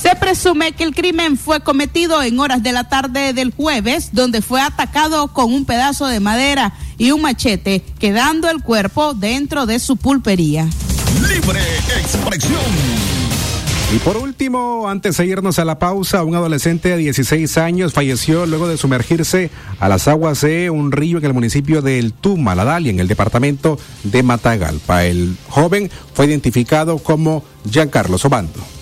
Se 0.00 0.14
presume 0.14 0.72
que 0.72 0.84
el 0.84 0.94
crimen 0.94 1.36
fue 1.36 1.58
cometido 1.60 2.22
en 2.22 2.38
horas 2.38 2.62
de 2.62 2.70
la 2.70 2.88
tarde 2.88 3.32
del 3.32 3.52
jueves, 3.52 4.10
donde 4.12 4.42
fue 4.42 4.60
atacado 4.60 5.32
con 5.32 5.52
un 5.52 5.64
pedazo 5.64 6.06
de 6.06 6.20
madera 6.20 6.72
y 6.98 7.10
un 7.10 7.22
machete, 7.22 7.82
quedando 7.98 8.48
el 8.48 8.62
cuerpo 8.62 9.14
dentro 9.14 9.66
de 9.66 9.80
su 9.80 9.96
pulpería. 9.96 10.68
Libre 11.28 11.60
expresión. 11.98 12.60
Y 13.92 13.98
por 13.98 14.18
último, 14.18 14.88
antes 14.88 15.16
de 15.16 15.26
irnos 15.26 15.58
a 15.58 15.64
la 15.64 15.80
pausa, 15.80 16.22
un 16.22 16.36
adolescente 16.36 16.90
de 16.90 16.98
16 16.98 17.58
años 17.58 17.92
falleció 17.92 18.46
luego 18.46 18.68
de 18.68 18.76
sumergirse 18.76 19.50
a 19.80 19.88
las 19.88 20.06
aguas 20.06 20.42
de 20.42 20.70
un 20.70 20.92
río 20.92 21.18
en 21.18 21.24
el 21.24 21.34
municipio 21.34 21.82
de 21.82 21.98
El 21.98 22.12
Tuma, 22.12 22.54
La 22.54 22.64
Dalia, 22.64 22.92
en 22.92 23.00
el 23.00 23.08
departamento 23.08 23.80
de 24.04 24.22
Matagalpa. 24.22 25.06
El 25.06 25.36
joven 25.48 25.90
fue 26.14 26.26
identificado 26.26 26.98
como 26.98 27.42
Giancarlo 27.68 28.16
Sobando. 28.16 28.77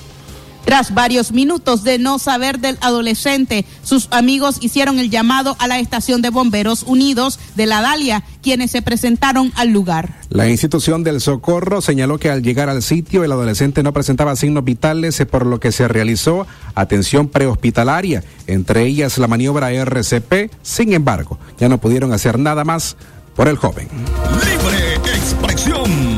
Tras 0.67 0.93
varios 0.93 1.31
minutos 1.31 1.85
de 1.85 2.01
no 2.01 2.19
saber 2.19 2.59
del 2.59 2.77
adolescente, 2.81 3.65
sus 3.85 4.09
amigos 4.11 4.59
hicieron 4.61 4.99
el 4.99 5.11
llamado 5.11 5.55
a 5.61 5.69
la 5.69 5.79
estación 5.79 6.23
de 6.23 6.31
bomberos 6.31 6.83
unidos 6.83 7.39
de 7.55 7.67
la 7.67 7.83
Dalia, 7.83 8.25
quienes 8.43 8.73
se 8.73 8.83
presentaron 8.83 9.53
al 9.55 9.69
lugar. 9.69 10.19
La 10.29 10.49
institución 10.49 11.05
del 11.05 11.21
socorro 11.21 11.81
señaló 11.81 12.19
que 12.19 12.31
al 12.31 12.43
llegar 12.43 12.69
al 12.69 12.83
sitio 12.83 13.23
el 13.23 13.31
adolescente 13.31 13.85
no 13.85 13.93
presentaba 13.93 14.35
signos 14.35 14.65
vitales, 14.65 15.21
eh, 15.21 15.25
por 15.25 15.47
lo 15.47 15.61
que 15.61 15.71
se 15.71 15.87
realizó 15.87 16.49
atención 16.75 17.29
prehospitalaria, 17.29 18.25
entre 18.49 18.87
ellas 18.87 19.19
la 19.19 19.29
maniobra 19.29 19.71
RCP. 19.71 20.51
Sin 20.63 20.93
embargo, 20.95 21.39
ya 21.61 21.69
no 21.69 21.79
pudieron 21.79 22.13
hacer 22.13 22.41
nada 22.41 22.65
más 22.65 22.97
por 23.37 23.47
el 23.47 23.57
joven. 23.57 23.89
Libre 24.33 24.95
expresión. 25.15 26.16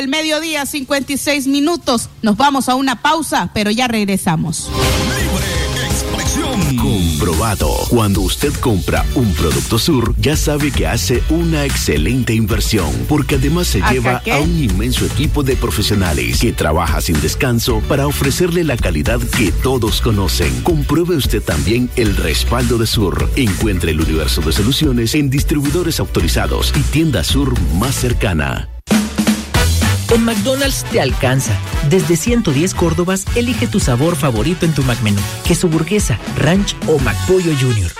12 0.00 0.06
del 0.06 0.08
mediodía, 0.08 0.66
56 0.66 1.46
minutos. 1.46 2.08
Nos 2.22 2.36
vamos 2.36 2.68
a 2.68 2.74
una 2.74 3.02
pausa, 3.02 3.50
pero 3.52 3.70
ya 3.70 3.86
regresamos. 3.88 4.70
Comprobado. 6.76 7.68
Cuando 7.88 8.22
usted 8.22 8.52
compra 8.60 9.04
un 9.14 9.32
producto 9.34 9.78
Sur, 9.78 10.14
ya 10.18 10.36
sabe 10.36 10.70
que 10.70 10.86
hace 10.86 11.22
una 11.28 11.64
excelente 11.66 12.32
inversión, 12.32 12.90
porque 13.08 13.34
además 13.34 13.66
se 13.66 13.82
¿Hasta 13.82 13.92
lleva 13.92 14.22
qué? 14.24 14.32
a 14.32 14.38
un 14.38 14.62
inmenso 14.62 15.04
equipo 15.04 15.42
de 15.42 15.56
profesionales 15.56 16.40
que 16.40 16.52
trabaja 16.52 17.00
sin 17.00 17.20
descanso 17.20 17.80
para 17.88 18.06
ofrecerle 18.06 18.64
la 18.64 18.76
calidad 18.76 19.20
que 19.36 19.52
todos 19.52 20.00
conocen. 20.00 20.62
Compruebe 20.62 21.16
usted 21.16 21.42
también 21.42 21.90
el 21.96 22.16
respaldo 22.16 22.78
de 22.78 22.86
Sur. 22.86 23.28
Encuentre 23.36 23.90
el 23.90 24.00
universo 24.00 24.40
de 24.40 24.52
soluciones 24.52 25.14
en 25.14 25.28
distribuidores 25.28 26.00
autorizados 26.00 26.72
y 26.76 26.80
tienda 26.80 27.22
Sur 27.24 27.54
más 27.74 27.94
cercana. 27.94 28.68
En 30.12 30.24
McDonald's 30.24 30.84
te 30.90 31.00
alcanza. 31.00 31.56
Desde 31.88 32.16
110 32.16 32.74
Córdobas, 32.74 33.24
elige 33.36 33.68
tu 33.68 33.78
sabor 33.78 34.16
favorito 34.16 34.66
en 34.66 34.74
tu 34.74 34.82
McMenú. 34.82 35.20
Queso 35.46 35.68
burguesa, 35.68 36.18
ranch 36.36 36.74
o 36.88 36.98
McPollo 36.98 37.52
Junior. 37.60 37.92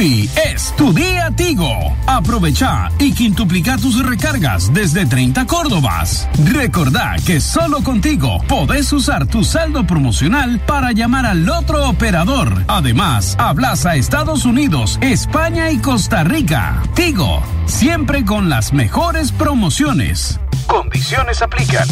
Es 0.00 0.74
tu 0.78 0.94
día 0.94 1.30
Tigo. 1.36 1.94
Aprovecha 2.06 2.88
y 2.98 3.12
quintuplica 3.12 3.76
tus 3.76 4.02
recargas 4.02 4.72
desde 4.72 5.04
30 5.04 5.46
Córdobas. 5.46 6.26
Recordá 6.42 7.16
que 7.26 7.38
solo 7.38 7.82
contigo 7.84 8.38
podés 8.48 8.90
usar 8.94 9.26
tu 9.26 9.44
saldo 9.44 9.86
promocional 9.86 10.58
para 10.60 10.92
llamar 10.92 11.26
al 11.26 11.46
otro 11.50 11.86
operador. 11.86 12.64
Además, 12.66 13.36
hablas 13.38 13.84
a 13.84 13.96
Estados 13.96 14.46
Unidos, 14.46 14.98
España 15.02 15.70
y 15.70 15.76
Costa 15.76 16.24
Rica. 16.24 16.82
Tigo, 16.94 17.42
siempre 17.66 18.24
con 18.24 18.48
las 18.48 18.72
mejores 18.72 19.32
promociones. 19.32 20.40
Condiciones 20.66 21.42
aplican. 21.42 21.86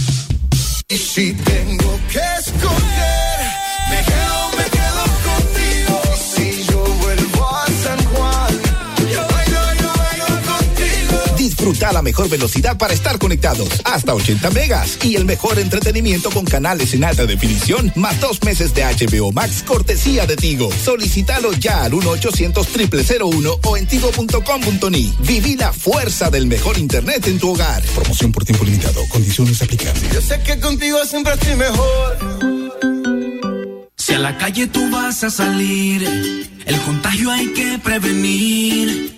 Y 0.88 0.96
si 0.96 1.34
tengo 1.34 2.00
que 2.10 2.20
escoger, 2.38 3.38
me 3.90 4.27
Disfruta 11.68 11.92
la 11.92 12.00
mejor 12.00 12.30
velocidad 12.30 12.78
para 12.78 12.94
estar 12.94 13.18
conectados, 13.18 13.68
hasta 13.84 14.14
80 14.14 14.50
megas 14.52 14.98
y 15.04 15.16
el 15.16 15.26
mejor 15.26 15.58
entretenimiento 15.58 16.30
con 16.30 16.46
canales 16.46 16.94
en 16.94 17.04
alta 17.04 17.26
definición, 17.26 17.92
más 17.94 18.18
dos 18.22 18.42
meses 18.42 18.72
de 18.72 18.84
HBO 18.84 19.32
Max 19.32 19.64
cortesía 19.66 20.24
de 20.24 20.36
Tigo. 20.36 20.70
Solicítalo 20.72 21.52
ya 21.52 21.84
al 21.84 21.92
1-800-0001 21.92 23.58
o 23.62 23.76
en 23.76 23.86
tigo.com.ni. 23.86 25.12
Viví 25.18 25.56
la 25.56 25.74
fuerza 25.74 26.30
del 26.30 26.46
mejor 26.46 26.78
internet 26.78 27.26
en 27.26 27.38
tu 27.38 27.50
hogar. 27.50 27.82
Promoción 27.94 28.32
por 28.32 28.46
tiempo 28.46 28.64
limitado. 28.64 29.02
Condiciones 29.10 29.60
aplicables. 29.60 30.10
Yo 30.10 30.22
sé 30.22 30.40
que 30.40 30.58
contigo 30.60 31.04
siempre 31.04 31.34
estoy 31.34 31.54
mejor. 31.54 32.78
Si 33.94 34.14
a 34.14 34.18
la 34.18 34.38
calle 34.38 34.68
tú 34.68 34.90
vas 34.90 35.22
a 35.22 35.28
salir, 35.28 36.02
el 36.64 36.80
contagio 36.80 37.30
hay 37.30 37.52
que 37.52 37.78
prevenir. 37.78 39.17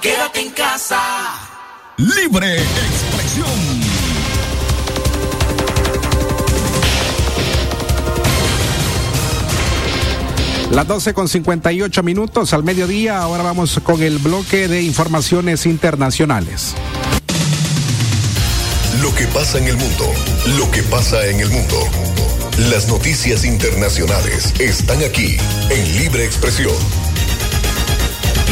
Quédate 0.00 0.40
en 0.40 0.50
casa. 0.50 1.00
Libre 1.96 2.56
expresión. 2.56 3.86
Las 10.70 10.86
12 10.86 11.14
con 11.14 11.28
58 11.28 12.02
minutos 12.02 12.52
al 12.52 12.62
mediodía. 12.62 13.20
Ahora 13.20 13.42
vamos 13.42 13.80
con 13.82 14.02
el 14.02 14.18
bloque 14.18 14.68
de 14.68 14.82
informaciones 14.82 15.64
internacionales. 15.64 16.74
Lo 19.00 19.14
que 19.14 19.26
pasa 19.28 19.58
en 19.58 19.68
el 19.68 19.76
mundo, 19.76 20.12
lo 20.58 20.70
que 20.70 20.82
pasa 20.82 21.26
en 21.26 21.40
el 21.40 21.48
mundo. 21.50 21.76
Las 22.70 22.88
noticias 22.88 23.44
internacionales 23.44 24.52
están 24.58 25.02
aquí 25.02 25.36
en 25.70 25.98
Libre 25.98 26.24
Expresión. 26.24 26.74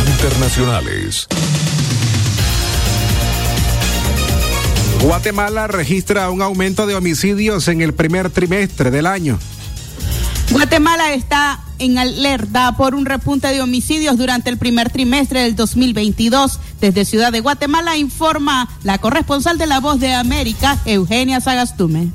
Internacionales. 0.07 1.27
Guatemala 5.05 5.67
registra 5.67 6.31
un 6.31 6.41
aumento 6.41 6.87
de 6.87 6.95
homicidios 6.95 7.69
en 7.69 7.83
el 7.83 7.93
primer 7.93 8.31
trimestre 8.31 8.91
del 8.91 9.07
año. 9.07 9.39
Guatemala 10.51 11.13
está 11.13 11.61
en 11.79 11.99
alerta 11.99 12.75
por 12.79 12.95
un 12.95 13.05
repunte 13.05 13.49
de 13.49 13.61
homicidios 13.61 14.17
durante 14.17 14.49
el 14.49 14.57
primer 14.57 14.89
trimestre 14.89 15.43
del 15.43 15.57
2022. 15.57 16.59
Desde 16.81 17.05
Ciudad 17.05 17.33
de 17.33 17.41
Guatemala 17.41 17.99
informa 17.99 18.71
la 18.83 18.97
corresponsal 18.97 19.59
de 19.59 19.67
La 19.67 19.81
Voz 19.81 20.01
de 20.01 20.15
América, 20.15 20.79
Eugenia 20.87 21.39
Sagastume. 21.43 22.09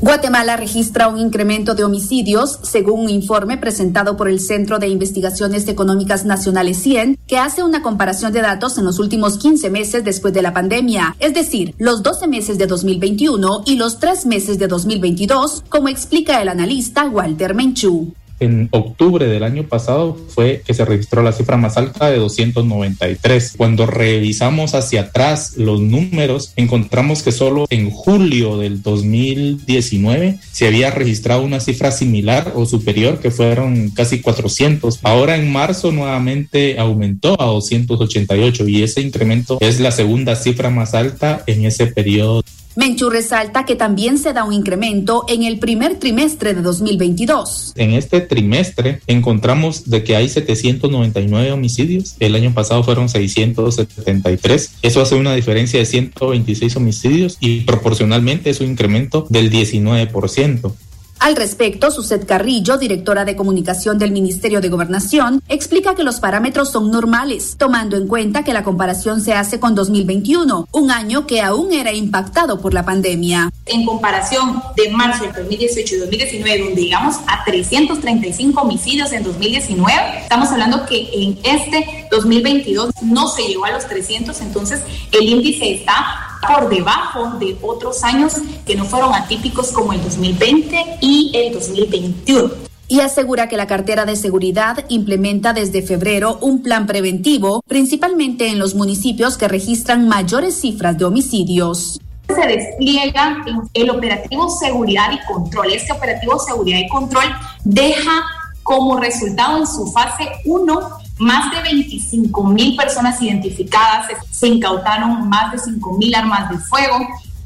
Guatemala 0.00 0.56
registra 0.56 1.08
un 1.08 1.18
incremento 1.18 1.74
de 1.74 1.84
homicidios, 1.84 2.58
según 2.62 3.04
un 3.04 3.10
informe 3.10 3.56
presentado 3.56 4.16
por 4.16 4.28
el 4.28 4.40
Centro 4.40 4.78
de 4.78 4.88
Investigaciones 4.88 5.66
Económicas 5.68 6.24
Nacionales 6.24 6.78
100, 6.78 7.18
que 7.26 7.38
hace 7.38 7.62
una 7.62 7.82
comparación 7.82 8.32
de 8.32 8.42
datos 8.42 8.76
en 8.76 8.84
los 8.84 8.98
últimos 8.98 9.38
15 9.38 9.70
meses 9.70 10.04
después 10.04 10.34
de 10.34 10.42
la 10.42 10.52
pandemia, 10.52 11.16
es 11.20 11.32
decir, 11.32 11.74
los 11.78 12.02
12 12.02 12.26
meses 12.26 12.58
de 12.58 12.66
2021 12.66 13.62
y 13.66 13.76
los 13.76 13.98
3 13.98 14.26
meses 14.26 14.58
de 14.58 14.66
2022, 14.66 15.64
como 15.68 15.88
explica 15.88 16.42
el 16.42 16.48
analista 16.48 17.06
Walter 17.06 17.54
Menchú. 17.54 18.12
En 18.44 18.68
octubre 18.72 19.26
del 19.26 19.42
año 19.42 19.62
pasado 19.62 20.18
fue 20.28 20.62
que 20.66 20.74
se 20.74 20.84
registró 20.84 21.22
la 21.22 21.32
cifra 21.32 21.56
más 21.56 21.78
alta 21.78 22.10
de 22.10 22.18
293. 22.18 23.54
Cuando 23.56 23.86
revisamos 23.86 24.74
hacia 24.74 25.00
atrás 25.00 25.56
los 25.56 25.80
números, 25.80 26.52
encontramos 26.56 27.22
que 27.22 27.32
solo 27.32 27.64
en 27.70 27.88
julio 27.88 28.58
del 28.58 28.82
2019 28.82 30.40
se 30.52 30.66
había 30.66 30.90
registrado 30.90 31.40
una 31.40 31.58
cifra 31.58 31.90
similar 31.90 32.52
o 32.54 32.66
superior, 32.66 33.18
que 33.18 33.30
fueron 33.30 33.88
casi 33.88 34.20
400. 34.20 35.00
Ahora 35.04 35.36
en 35.36 35.50
marzo 35.50 35.90
nuevamente 35.90 36.78
aumentó 36.78 37.40
a 37.40 37.46
288 37.46 38.68
y 38.68 38.82
ese 38.82 39.00
incremento 39.00 39.56
es 39.62 39.80
la 39.80 39.90
segunda 39.90 40.36
cifra 40.36 40.68
más 40.68 40.92
alta 40.92 41.42
en 41.46 41.64
ese 41.64 41.86
periodo. 41.86 42.44
Menchú 42.76 43.08
resalta 43.08 43.64
que 43.64 43.76
también 43.76 44.18
se 44.18 44.32
da 44.32 44.44
un 44.44 44.52
incremento 44.52 45.24
en 45.28 45.44
el 45.44 45.58
primer 45.58 45.98
trimestre 45.98 46.54
de 46.54 46.62
2022. 46.62 47.72
En 47.76 47.92
este 47.92 48.20
trimestre 48.20 49.00
encontramos 49.06 49.88
de 49.88 50.02
que 50.02 50.16
hay 50.16 50.28
799 50.28 51.52
homicidios, 51.52 52.16
el 52.18 52.34
año 52.34 52.52
pasado 52.52 52.82
fueron 52.82 53.08
673, 53.08 54.72
eso 54.82 55.00
hace 55.00 55.14
una 55.14 55.34
diferencia 55.34 55.78
de 55.78 55.86
126 55.86 56.76
homicidios 56.76 57.36
y 57.40 57.60
proporcionalmente 57.60 58.50
es 58.50 58.60
un 58.60 58.70
incremento 58.70 59.26
del 59.28 59.50
19%. 59.50 60.72
Al 61.20 61.36
respecto, 61.36 61.90
Suset 61.90 62.26
Carrillo, 62.26 62.76
directora 62.76 63.24
de 63.24 63.34
comunicación 63.34 63.98
del 63.98 64.10
Ministerio 64.10 64.60
de 64.60 64.68
Gobernación, 64.68 65.42
explica 65.48 65.94
que 65.94 66.04
los 66.04 66.20
parámetros 66.20 66.70
son 66.70 66.90
normales, 66.90 67.56
tomando 67.58 67.96
en 67.96 68.06
cuenta 68.06 68.44
que 68.44 68.52
la 68.52 68.62
comparación 68.62 69.20
se 69.20 69.32
hace 69.32 69.58
con 69.58 69.74
2021, 69.74 70.68
un 70.70 70.90
año 70.90 71.26
que 71.26 71.40
aún 71.40 71.72
era 71.72 71.92
impactado 71.92 72.60
por 72.60 72.74
la 72.74 72.84
pandemia. 72.84 73.50
En 73.66 73.86
comparación 73.86 74.62
de 74.76 74.90
marzo 74.90 75.24
del 75.24 75.32
2018 75.32 75.94
y 75.94 75.98
2019, 75.98 76.64
donde 76.64 76.82
llegamos 76.82 77.16
a 77.26 77.42
335 77.44 78.60
homicidios 78.60 79.12
en 79.12 79.24
2019, 79.24 80.18
estamos 80.22 80.50
hablando 80.50 80.84
que 80.84 81.08
en 81.14 81.38
este 81.42 82.06
2022 82.10 82.90
no 83.02 83.28
se 83.28 83.42
llegó 83.44 83.64
a 83.64 83.72
los 83.72 83.86
300, 83.86 84.38
entonces 84.42 84.82
el 85.12 85.28
índice 85.28 85.74
está 85.74 86.33
por 86.46 86.68
debajo 86.68 87.38
de 87.38 87.56
otros 87.62 88.02
años 88.02 88.34
que 88.66 88.74
no 88.74 88.84
fueron 88.84 89.14
atípicos 89.14 89.72
como 89.72 89.92
el 89.92 90.02
2020 90.02 90.98
y 91.00 91.32
el 91.34 91.52
2021 91.54 92.64
y 92.86 93.00
asegura 93.00 93.48
que 93.48 93.56
la 93.56 93.66
cartera 93.66 94.04
de 94.04 94.16
seguridad 94.16 94.84
implementa 94.88 95.52
desde 95.52 95.82
febrero 95.82 96.38
un 96.40 96.62
plan 96.62 96.86
preventivo, 96.86 97.62
principalmente 97.66 98.48
en 98.48 98.58
los 98.58 98.74
municipios 98.74 99.38
que 99.38 99.48
registran 99.48 100.06
mayores 100.06 100.60
cifras 100.60 100.98
de 100.98 101.04
homicidios. 101.04 102.00
Se 102.28 102.46
despliega 102.46 103.44
el 103.74 103.90
operativo 103.90 104.48
seguridad 104.48 105.10
y 105.12 105.26
control. 105.26 105.72
Este 105.72 105.92
operativo 105.92 106.38
seguridad 106.38 106.78
y 106.78 106.88
control 106.88 107.24
deja 107.64 108.22
como 108.62 108.98
resultado 108.98 109.58
en 109.58 109.66
su 109.66 109.86
fase 109.92 110.28
1 110.46 111.03
más 111.18 111.50
de 111.52 111.62
25 111.62 112.44
mil 112.44 112.76
personas 112.76 113.20
identificadas, 113.22 114.06
se 114.30 114.48
incautaron 114.48 115.28
más 115.28 115.52
de 115.52 115.58
5 115.58 115.98
mil 115.98 116.14
armas 116.14 116.50
de 116.50 116.58
fuego. 116.58 116.96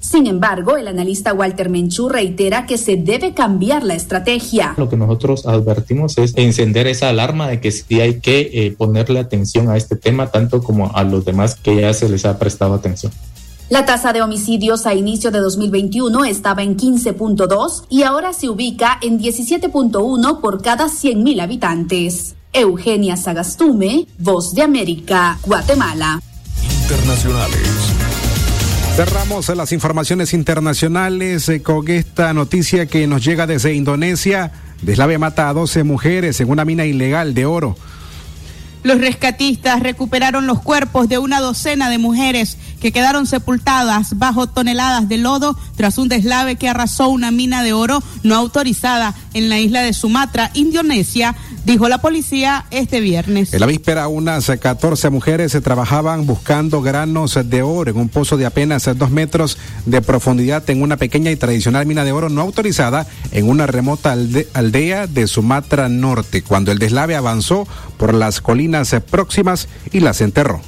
Sin 0.00 0.26
embargo, 0.26 0.76
el 0.76 0.88
analista 0.88 1.35
Walter 1.35 1.68
Menchú 1.68 2.09
reitera 2.09 2.64
que 2.66 2.78
se 2.78 2.96
debe 2.96 3.35
cambiar 3.35 3.83
la 3.83 3.94
estrategia. 3.94 4.74
Lo 4.78 4.88
que 4.88 4.96
nosotros 4.96 5.44
advertimos 5.46 6.16
es 6.16 6.33
encender 6.37 6.87
esa 6.87 7.11
alarma 7.11 7.48
de 7.48 7.61
que 7.61 7.70
sí 7.70 8.00
hay 8.00 8.20
que 8.20 8.50
eh, 8.52 8.70
ponerle 8.70 9.18
atención 9.18 9.68
a 9.68 9.76
este 9.76 9.96
tema, 9.96 10.28
tanto 10.28 10.62
como 10.62 10.94
a 10.94 11.04
los 11.04 11.24
demás 11.24 11.57
que 11.57 11.81
ya 11.81 11.92
se 11.92 12.09
les 12.09 12.24
ha 12.24 12.38
prestado 12.38 12.74
atención. 12.74 13.12
La 13.68 13.85
tasa 13.85 14.14
de 14.14 14.22
homicidios 14.22 14.87
a 14.87 14.94
inicio 14.94 15.31
de 15.31 15.40
2021 15.40 16.24
estaba 16.24 16.62
en 16.62 16.78
15.2 16.78 17.85
y 17.90 18.02
ahora 18.02 18.33
se 18.33 18.48
ubica 18.48 18.98
en 19.02 19.18
17.1 19.18 20.40
por 20.40 20.62
cada 20.62 20.87
100.000 20.87 21.42
habitantes. 21.42 22.38
Eugenia 22.52 23.16
Sagastume, 23.16 24.06
Voz 24.18 24.54
de 24.54 24.62
América, 24.62 25.38
Guatemala. 25.44 26.20
Internacionales. 26.82 27.68
Cerramos 28.96 29.48
las 29.50 29.70
informaciones 29.72 30.34
internacionales 30.34 31.48
eh, 31.48 31.62
con 31.62 31.88
esta 31.88 32.32
noticia 32.34 32.87
que 32.87 33.06
nos 33.06 33.24
llega 33.24 33.46
desde 33.46 33.74
Indonesia. 33.74 34.50
Deslave 34.82 35.18
mata 35.18 35.48
a 35.48 35.52
12 35.52 35.84
mujeres 35.84 36.40
en 36.40 36.50
una 36.50 36.64
mina 36.64 36.84
ilegal 36.84 37.34
de 37.34 37.46
oro. 37.46 37.76
Los 38.84 39.00
rescatistas 39.00 39.80
recuperaron 39.80 40.46
los 40.46 40.61
cuerpos 40.61 41.08
de 41.08 41.18
una 41.18 41.40
docena 41.40 41.90
de 41.90 41.98
mujeres 41.98 42.56
que 42.80 42.92
quedaron 42.92 43.26
sepultadas 43.26 44.16
bajo 44.18 44.46
toneladas 44.46 45.08
de 45.08 45.18
lodo 45.18 45.58
tras 45.76 45.98
un 45.98 46.08
deslave 46.08 46.56
que 46.56 46.68
arrasó 46.68 47.08
una 47.08 47.30
mina 47.30 47.62
de 47.62 47.72
oro 47.72 48.02
no 48.22 48.37
autorizada 48.37 49.14
en 49.34 49.48
la 49.48 49.58
isla 49.58 49.82
de 49.82 49.92
Sumatra, 49.92 50.52
Indonesia, 50.54 51.34
dijo 51.68 51.88
la 51.90 51.98
policía 51.98 52.64
este 52.70 53.00
viernes. 53.00 53.52
En 53.52 53.61
la 53.61 53.66
víspera, 53.66 54.09
unas 54.09 54.46
14 54.46 55.11
mujeres 55.11 55.52
se 55.52 55.61
trabajaban 55.61 56.26
buscando 56.26 56.81
granos 56.81 57.38
de 57.44 57.62
oro 57.62 57.90
en 57.90 57.98
un 57.98 58.09
pozo 58.09 58.38
de 58.38 58.46
apenas 58.46 58.88
dos 58.96 59.11
metros 59.11 59.59
de 59.85 60.00
profundidad 60.00 60.68
en 60.70 60.81
una 60.81 60.96
pequeña 60.96 61.31
y 61.31 61.37
tradicional 61.37 61.85
mina 61.85 62.04
de 62.04 62.12
oro 62.12 62.31
no 62.31 62.40
autorizada 62.40 63.07
en 63.33 63.50
una 63.50 63.66
remota 63.66 64.16
aldea 64.54 65.07
de 65.07 65.26
Sumatra 65.26 65.90
Norte, 65.90 66.42
cuando 66.42 66.72
el 66.72 66.78
deslave 66.78 67.16
avanzó 67.16 67.68
por 67.98 68.14
las 68.14 68.40
colinas 68.40 68.96
próximas 69.11 69.68
y 69.92 70.00
las 70.00 70.22
enterró. 70.22 70.62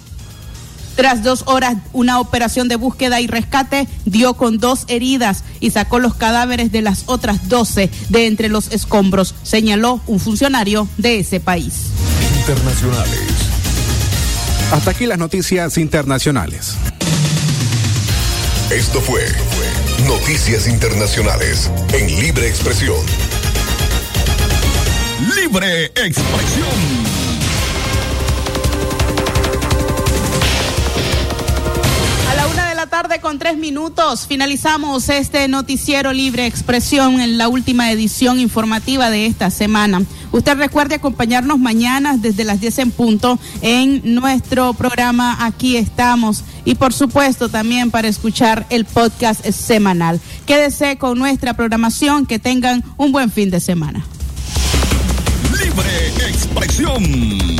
Tras 1.00 1.22
dos 1.22 1.44
horas, 1.46 1.76
una 1.94 2.20
operación 2.20 2.68
de 2.68 2.76
búsqueda 2.76 3.22
y 3.22 3.26
rescate 3.26 3.88
dio 4.04 4.34
con 4.34 4.58
dos 4.58 4.84
heridas 4.86 5.44
y 5.58 5.70
sacó 5.70 5.98
los 5.98 6.14
cadáveres 6.14 6.72
de 6.72 6.82
las 6.82 7.04
otras 7.06 7.48
12 7.48 7.88
de 8.10 8.26
entre 8.26 8.50
los 8.50 8.70
escombros, 8.70 9.34
señaló 9.42 10.02
un 10.06 10.20
funcionario 10.20 10.86
de 10.98 11.20
ese 11.20 11.40
país. 11.40 11.86
Internacionales. 12.40 13.18
Hasta 14.72 14.90
aquí 14.90 15.06
las 15.06 15.16
noticias 15.16 15.78
internacionales. 15.78 16.74
Esto 18.70 19.00
fue 19.00 19.24
Noticias 20.06 20.66
Internacionales 20.66 21.70
en 21.94 22.08
Libre 22.20 22.46
Expresión. 22.46 23.00
Libre 25.34 25.86
Expresión. 25.96 27.09
Con 33.22 33.38
tres 33.38 33.56
minutos. 33.56 34.26
Finalizamos 34.26 35.08
este 35.08 35.48
noticiero 35.48 36.12
Libre 36.12 36.46
Expresión 36.46 37.18
en 37.18 37.38
la 37.38 37.48
última 37.48 37.90
edición 37.90 38.38
informativa 38.38 39.08
de 39.08 39.24
esta 39.24 39.50
semana. 39.50 40.02
Usted 40.32 40.56
recuerde 40.58 40.96
acompañarnos 40.96 41.58
mañana 41.58 42.18
desde 42.18 42.44
las 42.44 42.60
10 42.60 42.78
en 42.78 42.90
punto 42.90 43.38
en 43.62 44.02
nuestro 44.14 44.74
programa 44.74 45.44
Aquí 45.46 45.78
estamos 45.78 46.44
y 46.66 46.74
por 46.74 46.92
supuesto 46.92 47.48
también 47.48 47.90
para 47.90 48.06
escuchar 48.06 48.66
el 48.68 48.84
podcast 48.84 49.44
semanal. 49.46 50.20
Quédese 50.44 50.98
con 50.98 51.18
nuestra 51.18 51.54
programación, 51.54 52.26
que 52.26 52.38
tengan 52.38 52.84
un 52.98 53.12
buen 53.12 53.30
fin 53.30 53.50
de 53.50 53.60
semana. 53.60 54.04
Libre 55.58 56.28
Expresión 56.28 57.59